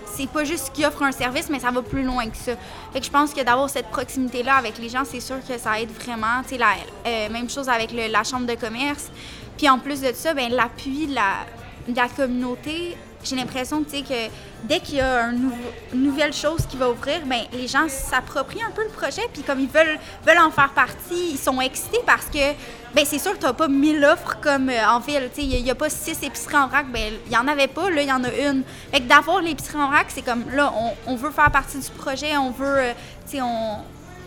c'est 0.07 0.29
pas 0.29 0.45
juste 0.45 0.73
qu'ils 0.73 0.87
offrent 0.87 1.05
un 1.05 1.13
service, 1.13 1.49
mais 1.49 1.61
ça 1.61 1.71
va 1.71 1.83
plus 1.83 2.03
loin 2.03 2.29
que 2.29 2.37
ça. 2.37 2.53
Je 3.01 3.11
pense 3.11 3.35
que 3.35 3.43
d'avoir 3.45 3.71
cette 3.71 3.89
proximité-là 3.91 4.57
avec 4.57 4.79
les 4.79 4.89
gens, 4.89 5.05
c'est 5.05 5.21
sûr 5.21 5.37
que 5.47 5.59
ça 5.59 5.81
aide 5.81 5.91
vraiment. 5.91 6.43
La, 6.59 6.73
euh, 7.07 7.29
même 7.29 7.49
chose 7.49 7.69
avec 7.69 7.93
la 7.93 8.25
chambre 8.25 8.47
de 8.47 8.55
commerce. 8.55 9.11
Puis 9.57 9.69
en 9.69 9.79
plus 9.79 10.01
de 10.01 10.13
ça, 10.13 10.35
ben, 10.35 10.51
l'appui, 10.51 11.07
la, 11.07 11.47
la 11.95 12.09
communauté, 12.09 12.97
j'ai 13.25 13.37
l'impression 13.37 13.83
que 13.83 14.29
dès 14.65 14.81
qu'il 14.81 14.97
y 14.97 15.01
a 15.01 15.31
une 15.31 15.51
nouvelle 15.95 16.33
chose 16.33 16.67
qui 16.69 16.77
va 16.77 16.91
ouvrir, 16.91 17.21
ben, 17.27 17.43
les 17.53 17.67
gens 17.67 17.89
s'approprient 17.89 18.63
un 18.63 18.71
peu 18.71 18.85
le 18.85 18.91
projet, 18.91 19.23
puis 19.33 19.43
comme 19.43 19.61
ils 19.61 19.69
veulent, 19.69 19.99
veulent 20.27 20.39
en 20.39 20.51
faire 20.51 20.71
partie, 20.71 21.33
ils 21.33 21.39
sont 21.39 21.61
excités 21.61 22.01
parce 22.07 22.27
que 22.27 22.53
ben, 22.95 23.05
c'est 23.05 23.19
sûr 23.19 23.33
que 23.33 23.39
tu 23.39 23.45
n'as 23.45 23.53
pas 23.53 23.69
mille 23.69 24.05
offres 24.05 24.39
comme 24.41 24.71
euh, 24.71 24.89
en 24.89 25.01
ville. 25.01 25.29
Il 25.37 25.63
n'y 25.63 25.71
a, 25.71 25.75
pas 25.75 25.91
six 25.91 26.23
épiceries 26.23 26.57
en 26.57 26.69
vrac, 26.69 26.91
ben, 26.91 27.13
il 27.27 27.31
n'y 27.31 27.37
en 27.37 27.49
avait 27.49 27.69
pas, 27.69 27.91
là, 27.91 28.03
il 28.03 28.09
y 28.09 28.13
en 28.13 28.25
a 28.25 28.33
une. 28.33 28.63
Fait 28.91 29.01
que 29.01 29.07
d'avoir 29.07 29.41
l'épicerie 29.41 29.79
en 29.79 29.89
vrac, 29.89 30.07
c'est 30.09 30.23
comme 30.23 30.45
là, 30.53 30.73
on, 31.07 31.17
veut 31.17 31.31
faire 31.31 31.51
partie 31.51 31.79
du 31.79 31.91
projet, 31.91 32.37
on 32.37 32.51
veut, 32.51 32.79
euh, 32.79 32.93
on, 33.41 33.79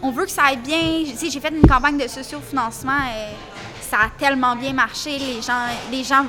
on 0.01 0.11
veut 0.11 0.25
que 0.25 0.31
ça 0.31 0.43
aille 0.47 0.57
bien. 0.57 1.03
J'ai 1.19 1.39
fait 1.39 1.49
une 1.49 1.67
campagne 1.67 1.97
de 1.97 2.07
sociofinancement 2.07 2.99
et 3.07 3.33
ça 3.81 3.97
a 3.97 4.09
tellement 4.17 4.55
bien 4.55 4.73
marché. 4.73 5.17
Les 5.17 5.41
gens, 5.41 5.65
les 5.91 6.03
gens 6.03 6.25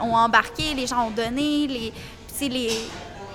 ont 0.00 0.14
embarqué, 0.14 0.74
les 0.74 0.86
gens 0.86 1.06
ont 1.06 1.10
donné, 1.10 1.66
les, 1.66 1.92
les, 2.48 2.68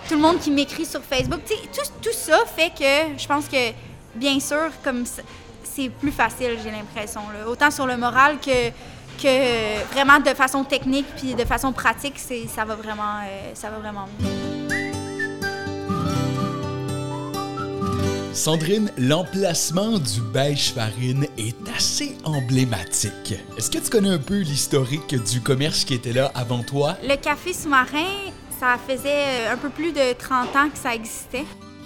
tout 0.08 0.16
le 0.16 0.22
monde 0.22 0.40
qui 0.40 0.52
m'écrit 0.52 0.86
sur 0.86 1.02
Facebook. 1.02 1.42
Tout, 1.46 1.82
tout 2.02 2.14
ça 2.14 2.40
fait 2.46 2.70
que 2.70 3.18
je 3.18 3.28
pense 3.28 3.48
que, 3.48 3.72
bien 4.16 4.40
sûr, 4.40 4.70
comme 4.84 5.04
c'est 5.64 5.90
plus 5.90 6.12
facile, 6.12 6.58
j'ai 6.64 6.72
l'impression. 6.72 7.22
Autant 7.48 7.72
sur 7.72 7.88
le 7.88 7.98
moral 7.98 8.38
que, 8.40 8.70
que 9.22 9.84
vraiment 9.94 10.20
de 10.20 10.34
façon 10.36 10.64
technique 10.64 11.08
puis 11.18 11.34
de 11.34 11.46
façon 11.46 11.72
pratique, 11.72 12.20
ça 12.20 12.66
va 12.66 12.76
vraiment, 12.76 13.20
euh, 13.24 13.52
ça 13.54 13.70
va 13.70 13.78
vraiment 13.78 14.08
bien. 14.20 14.63
Sandrine, 18.34 18.92
l'emplacement 18.98 20.00
du 20.00 20.20
Beige 20.20 20.74
Farine 20.74 21.28
est 21.38 21.56
assez 21.78 22.18
emblématique. 22.24 23.36
Est-ce 23.58 23.70
que 23.70 23.78
tu 23.78 23.92
connais 23.92 24.10
un 24.10 24.18
peu 24.18 24.40
l'historique 24.40 25.14
du 25.24 25.40
commerce 25.40 25.86
qui 25.86 25.94
était 25.94 26.14
là 26.14 26.32
avant 26.34 26.64
toi? 26.64 26.98
Le 27.04 27.16
café 27.16 27.54
sous-marin, 27.54 28.32
ça 28.60 28.78
faisait 28.88 29.10
euh, 29.14 29.54
un 29.54 29.58
peu 29.58 29.70
plus 29.70 29.92
de 29.92 30.14
30 30.14 30.56
ans 30.56 30.70
que 30.72 30.80
ça 30.80 30.96
existait. 30.96 31.46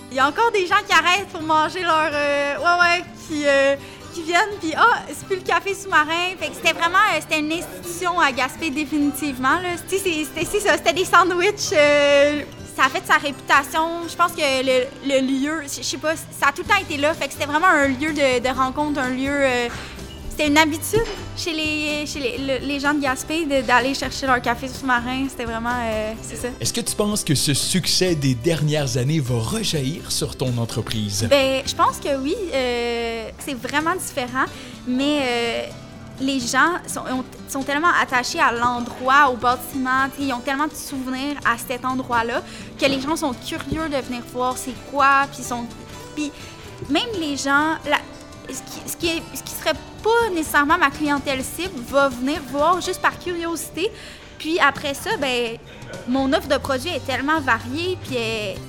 Il 0.09 0.15
y 0.15 0.19
a 0.21 0.27
encore 0.29 0.49
des 0.53 0.65
gens 0.65 0.79
qui 0.87 0.93
arrêtent 0.93 1.27
pour 1.33 1.41
manger 1.41 1.81
leur... 1.81 2.11
Euh, 2.13 2.55
ouais, 2.59 2.79
ouais, 2.81 3.03
qui, 3.27 3.45
euh, 3.45 3.75
viennent, 4.25 4.57
puis 4.61 4.73
ah, 4.75 5.03
c'est 5.09 5.27
plus 5.27 5.35
le 5.35 5.41
café 5.41 5.73
sous-marin. 5.73 6.33
Fait 6.39 6.47
que 6.47 6.55
c'était 6.55 6.73
vraiment... 6.73 6.97
c'était 7.19 7.39
une 7.39 7.51
institution 7.51 8.17
à 8.21 8.31
Gaspé 8.31 8.69
définitivement. 8.69 9.59
C'était 9.85 10.59
ça, 10.61 10.77
c'était 10.77 10.93
des 10.93 11.05
sandwichs 11.05 11.73
ça 12.77 12.85
a 12.85 12.89
fait 12.89 13.03
sa 13.07 13.17
réputation. 13.17 14.07
Je 14.07 14.15
pense 14.15 14.33
que 14.33 14.41
le, 14.41 15.19
lieu, 15.21 15.63
je 15.63 15.81
sais 15.81 15.97
pas, 15.97 16.15
ça 16.15 16.49
a 16.49 16.51
tout 16.51 16.61
le 16.61 16.67
temps 16.67 16.79
été 16.79 16.97
là. 16.97 17.11
Fait 17.15 17.25
que 17.25 17.33
c'était 17.33 17.47
vraiment 17.47 17.67
un 17.67 17.87
lieu 17.87 18.13
de, 18.13 18.55
rencontre, 18.55 18.99
un 18.99 19.09
lieu. 19.09 19.31
Euh, 19.31 19.67
c'était 20.29 20.49
une 20.49 20.57
habitude 20.59 21.01
chez 21.35 21.53
les, 21.53 22.05
chez 22.05 22.37
les, 22.61 22.79
gens 22.79 22.93
de 22.93 23.01
Gaspé 23.01 23.47
d'aller 23.63 23.95
chercher 23.95 24.27
leur 24.27 24.39
café 24.43 24.67
sous-marin. 24.67 25.25
C'était 25.27 25.45
vraiment. 25.45 25.73
Euh, 25.73 26.13
c'est 26.21 26.35
ça. 26.35 26.49
Est-ce 26.61 26.71
que 26.71 26.81
tu 26.81 26.95
penses 26.95 27.23
que 27.23 27.33
ce 27.33 27.55
succès 27.55 28.13
des 28.13 28.35
dernières 28.35 28.97
années 28.97 29.19
va 29.19 29.39
rejaillir 29.39 30.11
sur 30.11 30.35
ton 30.35 30.55
entreprise? 30.59 31.25
Ben, 31.27 31.63
je 31.65 31.73
pense 31.73 31.97
que 31.97 32.15
oui. 32.21 32.35
Euh, 32.53 33.29
c'est 33.39 33.55
vraiment 33.55 33.95
différent. 33.95 34.45
Mais 34.87 35.71
les 36.19 36.39
gens 36.39 36.73
sont, 37.47 37.63
tellement 37.63 37.91
attachés 38.01 38.39
à 38.39 38.51
l'endroit, 38.51 39.29
au 39.29 39.35
bâtiment, 39.35 40.07
ils 40.19 40.33
ont 40.33 40.39
tellement 40.39 40.67
de 40.67 40.73
souvenirs 40.73 41.37
à 41.45 41.57
cet 41.57 41.85
endroit-là 41.85 42.41
que 42.79 42.85
les 42.85 42.99
gens 42.99 43.15
sont 43.15 43.33
curieux 43.33 43.87
de 43.89 43.97
venir 43.97 44.21
voir 44.33 44.57
c'est 44.57 44.75
quoi, 44.91 45.25
puis 45.31 45.43
sont... 45.43 45.65
Puis 46.15 46.31
même 46.89 47.09
les 47.19 47.37
gens, 47.37 47.75
ce, 48.49 48.95
qui, 48.97 49.21
ce 49.33 49.43
qui 49.43 49.51
serait 49.51 49.73
pas 50.03 50.29
nécessairement 50.33 50.77
ma 50.77 50.89
clientèle 50.89 51.43
cible, 51.43 51.79
va 51.87 52.09
venir 52.09 52.39
voir 52.49 52.81
juste 52.81 53.01
par 53.01 53.17
curiosité. 53.19 53.91
Puis 54.39 54.59
après 54.59 54.93
ça, 54.93 55.17
ben 55.17 55.57
mon 56.07 56.31
offre 56.33 56.47
de 56.47 56.57
produits 56.57 56.91
est 56.91 57.05
tellement 57.05 57.39
variée, 57.41 57.97
puis 58.03 58.17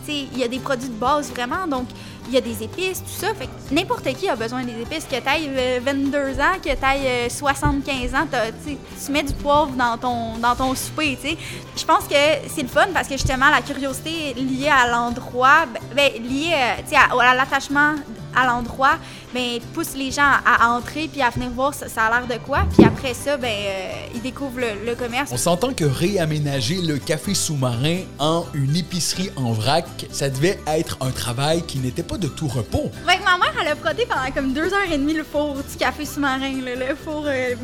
il 0.08 0.38
y 0.38 0.44
a 0.44 0.48
des 0.48 0.58
produits 0.58 0.88
de 0.88 0.94
base 0.94 1.30
vraiment, 1.30 1.66
donc 1.66 1.88
il 2.28 2.34
y 2.34 2.36
a 2.36 2.40
des 2.40 2.62
épices, 2.62 3.02
tout 3.02 3.26
ça. 3.26 3.34
Fait 3.34 3.48
n'importe 3.70 4.04
qui 4.14 4.28
a 4.28 4.36
besoin 4.36 4.62
des 4.62 4.80
épices. 4.80 5.04
Que 5.04 5.16
tu 5.16 5.80
22 5.80 6.40
ans, 6.40 6.58
que 6.62 6.70
tu 6.70 6.84
ailles 6.84 7.30
75 7.30 8.14
ans, 8.14 8.26
tu 8.64 9.12
mets 9.12 9.22
du 9.22 9.32
poivre 9.34 9.70
dans 9.70 9.96
ton, 9.96 10.38
dans 10.38 10.54
ton 10.54 10.74
souper, 10.74 11.18
tu 11.20 11.36
Je 11.76 11.84
pense 11.84 12.04
que 12.04 12.14
c'est 12.48 12.62
le 12.62 12.68
fun 12.68 12.88
parce 12.92 13.08
que 13.08 13.14
justement, 13.14 13.50
la 13.50 13.62
curiosité 13.62 14.34
liée 14.34 14.68
à 14.68 14.88
l'endroit, 14.88 15.66
ben, 15.94 16.10
ben 16.12 16.22
liée 16.22 16.54
à, 16.94 17.20
à 17.20 17.34
l'attachement 17.34 17.94
à 18.38 18.46
l'endroit, 18.46 18.98
ben, 19.34 19.58
pousse 19.74 19.94
les 19.94 20.10
gens 20.10 20.22
à, 20.22 20.68
entrer 20.70 21.08
puis 21.08 21.22
à 21.22 21.30
venir 21.30 21.50
voir 21.50 21.74
ça, 21.74 21.88
ça 21.88 22.04
a 22.04 22.20
l'air 22.20 22.26
de 22.26 22.42
quoi. 22.44 22.60
Puis 22.74 22.84
après 22.84 23.14
ça, 23.14 23.36
ben, 23.36 23.48
euh, 23.48 23.92
ils 24.14 24.22
découvrent 24.22 24.60
le, 24.60 24.94
commerce. 24.94 25.30
On 25.32 25.36
s'entend 25.36 25.72
que 25.72 25.84
réaménager 25.84 26.80
le 26.82 26.98
café 26.98 27.34
sous-marin 27.34 27.98
en 28.18 28.46
une 28.54 28.76
épicerie 28.76 29.30
en 29.36 29.52
vrac, 29.52 29.86
ça 30.10 30.28
devait 30.28 30.58
être 30.66 30.98
un 31.00 31.10
travail 31.10 31.62
qui 31.62 31.78
n'était 31.78 32.02
pas 32.02 32.16
de 32.16 32.28
tout 32.28 32.48
repos. 32.48 32.90
Avec 33.06 33.24
ma 33.24 33.38
mère, 33.38 33.54
elle 33.60 33.68
a 33.68 33.76
frotté 33.76 34.06
pendant 34.06 34.30
comme 34.32 34.52
deux 34.52 34.72
heures 34.72 34.90
et 34.90 34.98
demie 34.98 35.14
le 35.14 35.24
four 35.24 35.54
du 35.54 35.76
café 35.76 36.04
sous-marin, 36.04 36.52
le 36.52 36.94
four, 36.94 37.24
euh, 37.26 37.54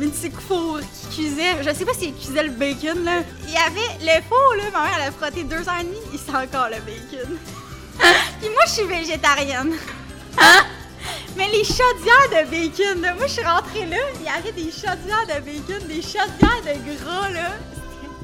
four 0.47 0.79
qui 0.79 1.15
cuisait. 1.15 1.63
Je 1.63 1.73
sais 1.73 1.85
pas 1.85 1.93
s'il 1.93 2.13
cuisait 2.13 2.43
le 2.43 2.51
bacon, 2.51 3.03
là. 3.03 3.21
Il 3.47 3.53
y 3.53 3.57
avait 3.57 4.17
le 4.17 4.21
four, 4.27 4.55
là, 4.57 4.63
ma 4.73 4.83
mère, 4.83 4.97
elle 5.01 5.09
a 5.09 5.11
frotté 5.11 5.43
deux 5.43 5.67
heures 5.67 5.79
et 5.81 5.83
demie, 5.83 5.97
il 6.13 6.19
sent 6.19 6.31
encore 6.31 6.67
le 6.67 6.79
bacon. 6.81 7.37
Puis 8.39 8.49
moi, 8.49 8.63
je 8.67 8.71
suis 8.71 8.85
végétarienne. 8.85 9.73
Mais 11.35 11.49
les 11.49 11.63
chaudières 11.63 12.29
de 12.29 12.49
bacon, 12.49 13.01
là, 13.01 13.13
moi, 13.13 13.27
je 13.27 13.33
suis 13.33 13.43
rentrée 13.43 13.85
là, 13.85 13.97
il 14.15 14.25
y 14.25 14.29
avait 14.29 14.53
des 14.53 14.71
chaudières 14.71 15.27
de 15.27 15.41
bacon, 15.41 15.87
des 15.87 16.01
chaudières 16.01 16.61
de 16.63 17.03
gras, 17.03 17.29
là. 17.29 17.51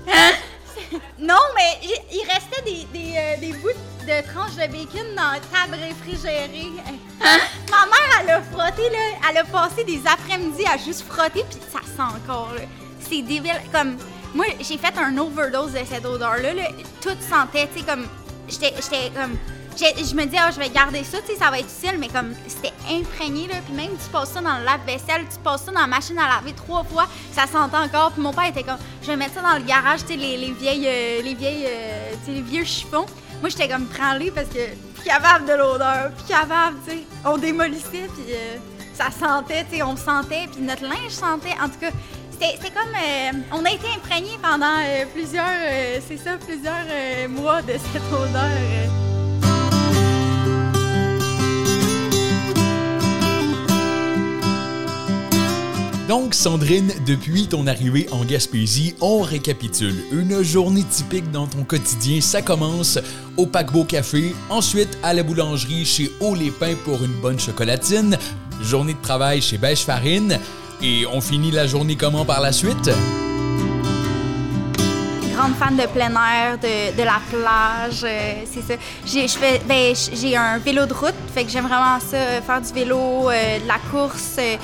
non, 1.19 1.39
mais 1.55 1.79
il 2.11 2.21
restait 2.21 2.61
des, 2.63 2.87
des, 2.93 3.13
euh, 3.17 3.37
des, 3.39 3.53
bouts 3.53 3.69
de 4.07 4.33
tranches 4.33 4.55
de 4.55 4.71
bacon 4.71 5.15
dans 5.15 5.31
la 5.31 5.39
table 5.39 5.77
réfrigérée. 5.81 6.71
Ma 7.19 7.85
mère, 7.85 8.21
elle 8.21 8.29
a 8.29 8.41
frotté, 8.41 8.89
là, 8.89 9.29
elle 9.29 9.37
a 9.39 9.43
passé 9.43 9.83
des 9.83 10.01
après-midi 10.07 10.63
à 10.65 10.77
juste 10.77 11.03
frotter, 11.03 11.43
puis 11.49 11.59
ça 11.71 11.79
sent 11.79 12.01
encore, 12.01 12.53
là. 12.55 12.61
C'est 12.99 13.21
débile. 13.21 13.61
Comme, 13.73 13.97
moi, 14.33 14.45
j'ai 14.59 14.77
fait 14.77 14.97
un 14.97 15.17
overdose 15.17 15.73
de 15.73 15.79
cette 15.85 16.05
odeur-là, 16.05 16.53
là. 16.53 16.69
Tout 17.01 17.09
sentait, 17.29 17.67
tu 17.73 17.79
sais, 17.79 17.85
comme, 17.85 18.07
j'étais 18.47 19.11
comme 19.13 19.37
je 19.77 20.15
me 20.15 20.25
dis, 20.25 20.37
ah, 20.37 20.51
je 20.51 20.59
vais 20.59 20.69
garder 20.69 21.03
ça, 21.03 21.19
tu 21.21 21.33
sais, 21.33 21.39
ça 21.39 21.49
va 21.49 21.59
être 21.59 21.67
utile, 21.67 21.97
mais 21.99 22.07
comme 22.07 22.33
c'était 22.47 22.73
imprégné, 22.89 23.47
là. 23.47 23.55
Puis 23.65 23.73
même, 23.73 23.91
tu 23.91 24.09
passes 24.11 24.31
ça 24.31 24.41
dans 24.41 24.57
le 24.57 24.65
lave-vaisselle, 24.65 25.25
tu 25.31 25.37
passes 25.43 25.63
ça 25.63 25.71
dans 25.71 25.81
la 25.81 25.87
machine 25.87 26.17
à 26.17 26.35
laver 26.35 26.53
trois 26.53 26.83
fois, 26.83 27.07
ça 27.31 27.47
s'entend 27.47 27.83
encore. 27.83 28.11
Puis 28.11 28.21
mon 28.21 28.33
père 28.33 28.47
était 28.47 28.63
comme, 28.63 28.77
je 29.01 29.07
vais 29.07 29.15
mettre 29.15 29.35
ça 29.35 29.41
dans 29.41 29.57
le 29.57 29.63
garage, 29.63 30.01
tu 30.01 30.07
sais, 30.07 30.15
les, 30.15 30.37
les, 30.37 30.51
vieilles, 30.51 30.87
euh, 30.87 31.21
les 31.21 31.33
vieilles, 31.33 31.65
euh, 31.67 32.11
les 32.27 32.41
vieux 32.41 32.63
chiffons. 32.63 33.05
Moi, 33.39 33.49
j'étais 33.49 33.67
comme, 33.67 33.85
prends-les 33.85 34.31
parce 34.31 34.49
que, 34.49 34.75
plus 34.95 35.05
capable 35.05 35.45
de 35.45 35.53
l'odeur, 35.53 36.11
plus 36.11 36.27
capable, 36.27 36.77
tu 36.85 36.91
sais. 36.91 37.03
On 37.25 37.37
démolissait, 37.37 38.07
puis 38.13 38.33
euh, 38.33 38.57
ça 38.93 39.09
sentait, 39.09 39.65
tu 39.69 39.77
sais, 39.77 39.83
on 39.83 39.95
sentait, 39.95 40.47
puis 40.51 40.61
notre 40.61 40.83
linge 40.83 41.11
sentait. 41.11 41.55
En 41.61 41.69
tout 41.69 41.79
cas, 41.79 41.91
c'était 42.31 42.71
comme. 42.71 42.95
on 43.51 43.63
a 43.65 43.71
été 43.71 43.87
imprégnés 43.95 44.39
pendant 44.41 44.77
plusieurs. 45.13 45.45
c'est 46.07 46.17
ça, 46.17 46.37
plusieurs 46.37 47.29
mois 47.29 47.61
de 47.61 47.73
cette 47.73 48.11
odeur. 48.11 49.10
Donc, 56.11 56.33
Sandrine, 56.33 56.91
depuis 57.05 57.47
ton 57.47 57.67
arrivée 57.67 58.05
en 58.11 58.25
Gaspésie, 58.25 58.95
on 58.99 59.21
récapitule. 59.21 59.95
Une 60.11 60.43
journée 60.43 60.83
typique 60.83 61.31
dans 61.31 61.47
ton 61.47 61.63
quotidien, 61.63 62.19
ça 62.19 62.41
commence 62.41 62.99
au 63.37 63.45
paquebot 63.45 63.85
café, 63.85 64.35
ensuite 64.49 64.97
à 65.03 65.13
la 65.13 65.23
boulangerie 65.23 65.85
chez 65.85 66.11
Haut 66.19 66.35
les 66.35 66.51
Pins 66.51 66.75
pour 66.83 67.01
une 67.01 67.13
bonne 67.21 67.39
chocolatine, 67.39 68.17
journée 68.61 68.93
de 68.93 69.01
travail 69.01 69.41
chez 69.41 69.57
Beige 69.57 69.85
Farine, 69.85 70.37
et 70.81 71.05
on 71.13 71.21
finit 71.21 71.49
la 71.49 71.65
journée 71.65 71.95
comment 71.95 72.25
par 72.25 72.41
la 72.41 72.51
suite? 72.51 72.91
Grande 75.41 75.55
fan 75.55 75.75
de 75.75 75.87
plein 75.87 76.11
air, 76.11 76.59
de, 76.59 77.03
la 77.03 77.19
plage, 77.31 78.03
euh, 78.03 78.43
c'est 78.45 78.61
ça. 78.61 78.75
Ben, 79.67 79.95
j'ai 80.13 80.37
un 80.37 80.59
vélo 80.59 80.85
de 80.85 80.93
route, 80.93 81.15
fait 81.33 81.43
que 81.43 81.49
j'aime 81.49 81.65
vraiment 81.65 81.99
ça, 81.99 82.41
faire 82.45 82.61
du 82.61 82.71
vélo, 82.71 83.27
euh, 83.27 83.59
de 83.59 83.67
la 83.67 83.79
course. 83.91 84.35
Euh, 84.37 84.57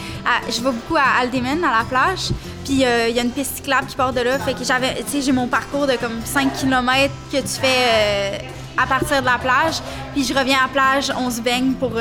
je 0.47 0.61
vais 0.61 0.71
beaucoup 0.71 0.95
à 0.95 1.21
Aldemen, 1.21 1.63
à 1.63 1.79
la 1.79 1.83
plage. 1.83 2.29
Puis 2.63 2.83
il 2.83 3.15
y 3.15 3.19
a 3.19 3.23
une 3.23 3.31
piste 3.31 3.55
cyclable 3.55 3.87
qui 3.87 3.95
part 3.95 4.13
de 4.13 4.21
là, 4.21 4.37
fait 4.37 4.53
que 4.53 4.63
j'avais, 4.63 5.03
j'ai 5.19 5.31
mon 5.31 5.47
parcours 5.47 5.87
de 5.87 5.93
comme 5.93 6.21
5 6.23 6.53
km 6.53 7.11
que 7.31 7.37
tu 7.37 7.59
fais 7.59 8.45
à 8.77 8.85
partir 8.85 9.21
de 9.21 9.25
la 9.25 9.39
plage. 9.39 9.79
Puis 10.13 10.25
je 10.25 10.33
reviens 10.33 10.59
à 10.59 10.61
la 10.63 10.67
plage, 10.67 11.11
on 11.17 11.31
se 11.31 11.41
baigne 11.41 11.73
pour 11.73 11.93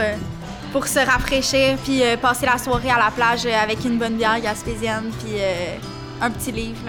pour 0.72 0.86
se 0.86 0.98
rafraîchir, 0.98 1.78
puis 1.82 2.02
passer 2.20 2.44
la 2.44 2.58
soirée 2.58 2.90
à 2.90 2.98
la 2.98 3.10
plage 3.10 3.46
avec 3.46 3.82
une 3.86 3.96
bonne 3.96 4.16
bière 4.16 4.38
gaspésienne, 4.38 5.10
puis 5.22 5.36
un 6.20 6.30
petit 6.30 6.52
livre, 6.52 6.80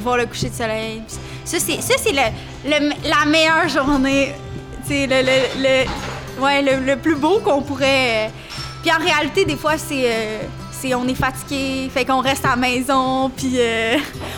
voir 0.00 0.16
le 0.16 0.26
coucher 0.26 0.50
de 0.50 0.54
soleil. 0.54 1.02
Ça, 1.44 1.58
c'est, 1.60 1.80
ça, 1.80 1.94
c'est 1.98 2.12
le, 2.12 2.90
la 3.08 3.24
meilleure 3.26 3.68
journée. 3.68 4.34
Le, 4.88 5.06
le, 5.62 6.42
ouais, 6.42 6.62
le, 6.62 6.96
plus 6.96 7.16
beau 7.16 7.40
qu'on 7.40 7.62
pourrait. 7.62 8.26
Euh, 8.26 8.28
puis 8.82 8.92
en 8.92 8.98
réalité, 8.98 9.44
des 9.44 9.56
fois, 9.56 9.78
c'est. 9.78 10.04
Euh, 10.04 10.38
c'est 10.78 10.94
on 10.94 11.08
est 11.08 11.14
fatigué, 11.14 11.90
fait 11.90 12.04
qu'on 12.04 12.20
reste 12.20 12.44
à 12.44 12.50
la 12.50 12.56
maison, 12.56 13.30
puis 13.34 13.54
euh, 13.56 13.96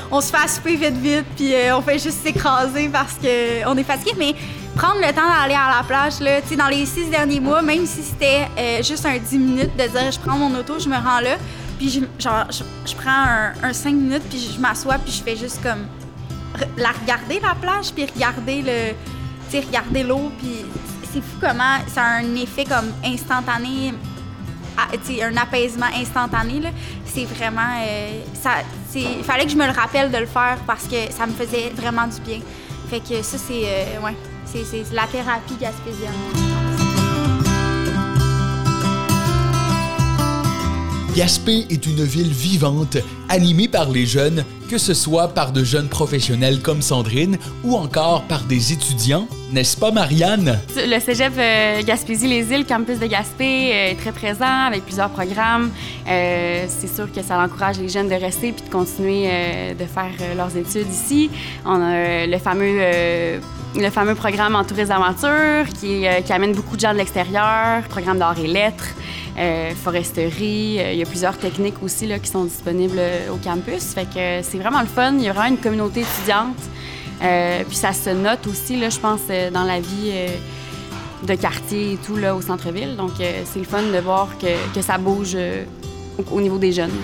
on 0.08 0.20
se 0.20 0.30
fait 0.30 0.48
souper 0.48 0.76
vite 0.76 0.96
vite, 0.96 1.24
puis 1.36 1.52
on 1.74 1.82
fait 1.82 1.98
juste 1.98 2.22
s'écraser 2.24 2.88
parce 2.88 3.14
qu'on 3.14 3.76
est 3.76 3.82
fatigué. 3.82 4.12
Mais 4.16 4.34
prendre 4.76 5.00
le 5.00 5.12
temps 5.12 5.28
d'aller 5.28 5.56
à 5.56 5.78
la 5.78 5.82
plage, 5.82 6.20
là, 6.20 6.40
dans 6.56 6.68
les 6.68 6.86
six 6.86 7.06
derniers 7.06 7.40
mois, 7.40 7.60
même 7.60 7.84
si 7.84 8.04
c'était 8.04 8.46
juste 8.84 9.04
un 9.04 9.18
dix 9.18 9.36
minutes, 9.36 9.76
de 9.76 9.88
dire 9.88 10.12
je 10.12 10.18
prends 10.20 10.36
mon 10.36 10.56
auto, 10.56 10.78
je 10.78 10.88
me 10.88 10.94
rends 10.94 11.18
là, 11.18 11.38
puis 11.78 11.88
je, 11.90 12.00
genre, 12.22 12.46
je, 12.50 12.94
prends 12.94 13.52
un, 13.62 13.72
cinq 13.72 13.94
minutes, 13.94 14.24
puis 14.28 14.50
je 14.54 14.60
m'assois, 14.60 14.98
puis 14.98 15.12
je 15.12 15.22
fais 15.22 15.36
juste 15.36 15.62
comme 15.62 15.86
la 16.76 16.90
regarder 16.90 17.40
la 17.40 17.54
plage, 17.54 17.92
puis 17.92 18.06
regarder 18.06 18.62
le, 18.62 19.58
regarder 19.66 20.02
l'eau, 20.02 20.32
puis 20.38 20.64
c'est 21.12 21.20
fou 21.20 21.38
comment 21.40 21.78
ça 21.86 22.02
a 22.02 22.18
un 22.18 22.34
effet 22.34 22.64
comme 22.64 22.92
instantané, 23.04 23.94
un 25.22 25.36
apaisement 25.36 25.86
instantané. 25.94 26.60
C'est 27.06 27.24
vraiment, 27.24 27.80
euh, 27.80 28.20
ça, 28.34 28.50
il 28.94 29.24
fallait 29.24 29.44
que 29.44 29.50
je 29.50 29.56
me 29.56 29.66
le 29.66 29.72
rappelle 29.72 30.10
de 30.10 30.18
le 30.18 30.26
faire 30.26 30.58
parce 30.66 30.84
que 30.84 31.10
ça 31.10 31.26
me 31.26 31.32
faisait 31.32 31.70
vraiment 31.74 32.06
du 32.06 32.20
bien. 32.20 32.40
Fait 32.90 33.00
que 33.00 33.22
ça 33.22 33.38
c'est, 33.38 33.62
euh, 33.64 34.00
ouais, 34.04 34.16
c'est 34.44 34.92
la 34.92 35.06
thérapie 35.06 35.56
gaspésienne. 35.60 36.47
Gaspé 41.18 41.66
est 41.68 41.84
une 41.84 42.04
ville 42.04 42.30
vivante, 42.30 42.96
animée 43.28 43.66
par 43.66 43.90
les 43.90 44.06
jeunes, 44.06 44.44
que 44.70 44.78
ce 44.78 44.94
soit 44.94 45.26
par 45.34 45.50
de 45.50 45.64
jeunes 45.64 45.88
professionnels 45.88 46.62
comme 46.62 46.80
Sandrine 46.80 47.38
ou 47.64 47.74
encore 47.74 48.22
par 48.28 48.44
des 48.44 48.72
étudiants, 48.72 49.26
n'est-ce 49.50 49.76
pas 49.76 49.90
Marianne? 49.90 50.60
Le 50.76 51.00
cégep 51.00 51.32
euh, 51.36 51.82
Gaspésie-les-Îles, 51.82 52.64
campus 52.64 53.00
de 53.00 53.06
Gaspé, 53.06 53.72
euh, 53.72 53.90
est 53.90 53.96
très 53.96 54.12
présent 54.12 54.66
avec 54.68 54.84
plusieurs 54.84 55.10
programmes. 55.10 55.72
Euh, 56.06 56.66
c'est 56.68 56.94
sûr 56.94 57.10
que 57.10 57.20
ça 57.20 57.36
encourage 57.40 57.80
les 57.80 57.88
jeunes 57.88 58.08
de 58.08 58.14
rester 58.14 58.52
puis 58.52 58.64
de 58.64 58.70
continuer 58.70 59.28
de 59.74 59.84
faire 59.86 60.12
leurs 60.36 60.56
études 60.56 60.88
ici. 60.88 61.30
On 61.66 61.82
a 61.82 62.26
le 62.26 62.38
fameux 62.38 63.40
le 63.76 63.90
fameux 63.90 64.14
programme 64.14 64.54
en 64.54 64.64
tourisme 64.64 64.88
d'aventure 64.88 65.66
qui, 65.78 66.04
qui, 66.24 66.32
amène 66.32 66.52
beaucoup 66.52 66.76
de 66.76 66.80
gens 66.80 66.92
de 66.92 66.98
l'extérieur, 66.98 67.82
programme 67.88 68.18
d'art 68.18 68.38
et 68.38 68.46
lettres. 68.46 68.94
Euh, 69.38 69.72
foresterie. 69.72 70.80
Euh, 70.80 70.92
il 70.92 70.98
y 70.98 71.02
a 71.02 71.06
plusieurs 71.06 71.38
techniques 71.38 71.80
aussi 71.80 72.08
là, 72.08 72.18
qui 72.18 72.28
sont 72.28 72.44
disponibles 72.44 72.98
euh, 72.98 73.30
au 73.30 73.36
campus. 73.36 73.94
C'est 74.12 74.58
vraiment 74.58 74.80
le 74.80 74.88
fun. 74.88 75.14
Il 75.16 75.22
y 75.22 75.30
aura 75.30 75.48
une 75.48 75.58
communauté 75.58 76.00
étudiante. 76.00 76.56
puis 77.68 77.76
ça 77.76 77.92
se 77.92 78.10
note 78.10 78.44
aussi, 78.48 78.78
je 78.78 78.98
pense, 78.98 79.20
dans 79.52 79.62
la 79.62 79.80
vie 79.80 80.12
de 81.26 81.34
quartier 81.34 81.92
et 81.92 81.96
tout 81.96 82.16
au 82.16 82.42
centre-ville. 82.42 82.96
Donc 82.96 83.12
c'est 83.18 83.58
le 83.58 83.64
fun 83.64 83.82
de 83.82 83.98
voir 83.98 84.28
que, 84.38 84.74
que 84.74 84.82
ça 84.82 84.98
bouge 84.98 85.36
au, 86.30 86.40
niveau 86.40 86.58
des 86.58 86.72
jeunes. 86.72 86.98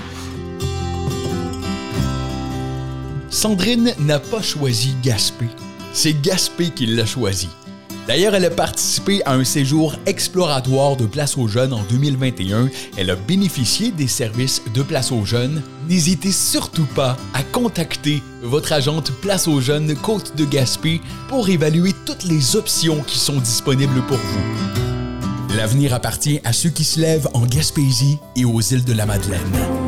Sandrine 3.31 3.92
n'a 4.01 4.18
pas 4.18 4.42
choisi 4.42 4.97
Gaspé. 5.03 5.47
C'est 5.92 6.20
Gaspé 6.20 6.70
qui 6.70 6.87
l'a 6.87 7.07
choisi. 7.07 7.49
D'ailleurs, 8.07 8.35
elle 8.35 8.45
a 8.45 8.51
participé 8.51 9.23
à 9.25 9.33
un 9.33 9.45
séjour 9.45 9.97
exploratoire 10.05 10.97
de 10.97 11.07
Place 11.07 11.38
aux 11.38 11.49
Jeunes 11.49 11.73
en 11.73 11.83
2021. 11.85 12.69
Elle 12.99 13.09
a 13.09 13.17
bénéficié 13.17 13.93
des 13.93 14.09
services 14.09 14.61
de 14.75 14.83
Place 14.83 15.11
aux 15.11 15.25
Jeunes. 15.25 15.62
N'hésitez 15.88 16.31
surtout 16.31 16.87
pas 16.95 17.17
à 17.33 17.43
contacter 17.43 18.23
votre 18.43 18.75
agente 18.75 19.11
Place 19.23 19.49
aux 19.49 19.61
Jeunes 19.61 19.95
Côte 19.97 20.37
de 20.37 20.45
Gaspé 20.45 21.01
pour 21.29 21.49
évaluer 21.49 21.93
toutes 22.05 22.25
les 22.25 22.57
options 22.57 23.03
qui 23.07 23.19
sont 23.19 23.38
disponibles 23.38 24.03
pour 24.03 24.19
vous. 24.19 25.57
L'avenir 25.57 25.95
appartient 25.95 26.40
à 26.45 26.53
ceux 26.53 26.71
qui 26.71 26.85
se 26.85 27.01
lèvent 27.01 27.29
en 27.33 27.47
Gaspésie 27.47 28.19
et 28.37 28.45
aux 28.45 28.61
îles 28.61 28.85
de 28.85 28.93
la 28.93 29.07
Madeleine. 29.07 29.84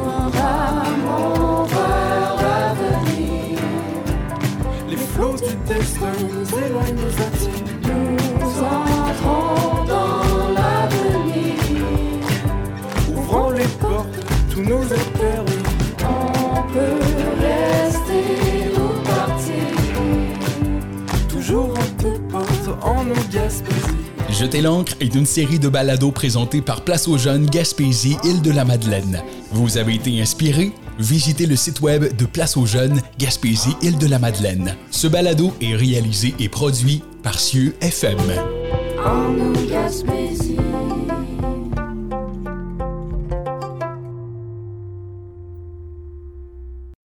Jeter 24.46 24.62
l'encre 24.62 24.92
est 25.00 25.12
une 25.16 25.26
série 25.26 25.58
de 25.58 25.68
balados 25.68 26.12
présentés 26.12 26.60
par 26.60 26.82
Place 26.82 27.08
aux 27.08 27.18
Jeunes 27.18 27.46
Gaspésie 27.46 28.16
Île 28.22 28.42
de 28.42 28.52
la 28.52 28.64
Madeleine. 28.64 29.20
Vous 29.50 29.76
avez 29.76 29.96
été 29.96 30.20
inspiré? 30.20 30.70
Visitez 31.00 31.46
le 31.46 31.56
site 31.56 31.80
web 31.80 32.16
de 32.16 32.26
Place 32.26 32.56
aux 32.56 32.64
Jeunes 32.64 33.00
Gaspésie 33.18 33.74
Île 33.82 33.98
de 33.98 34.06
la 34.06 34.20
Madeleine. 34.20 34.76
Ce 34.92 35.08
balado 35.08 35.52
est 35.60 35.74
réalisé 35.74 36.32
et 36.38 36.48
produit 36.48 37.02
par 37.24 37.40
Cieux 37.40 37.74
FM. 37.80 38.18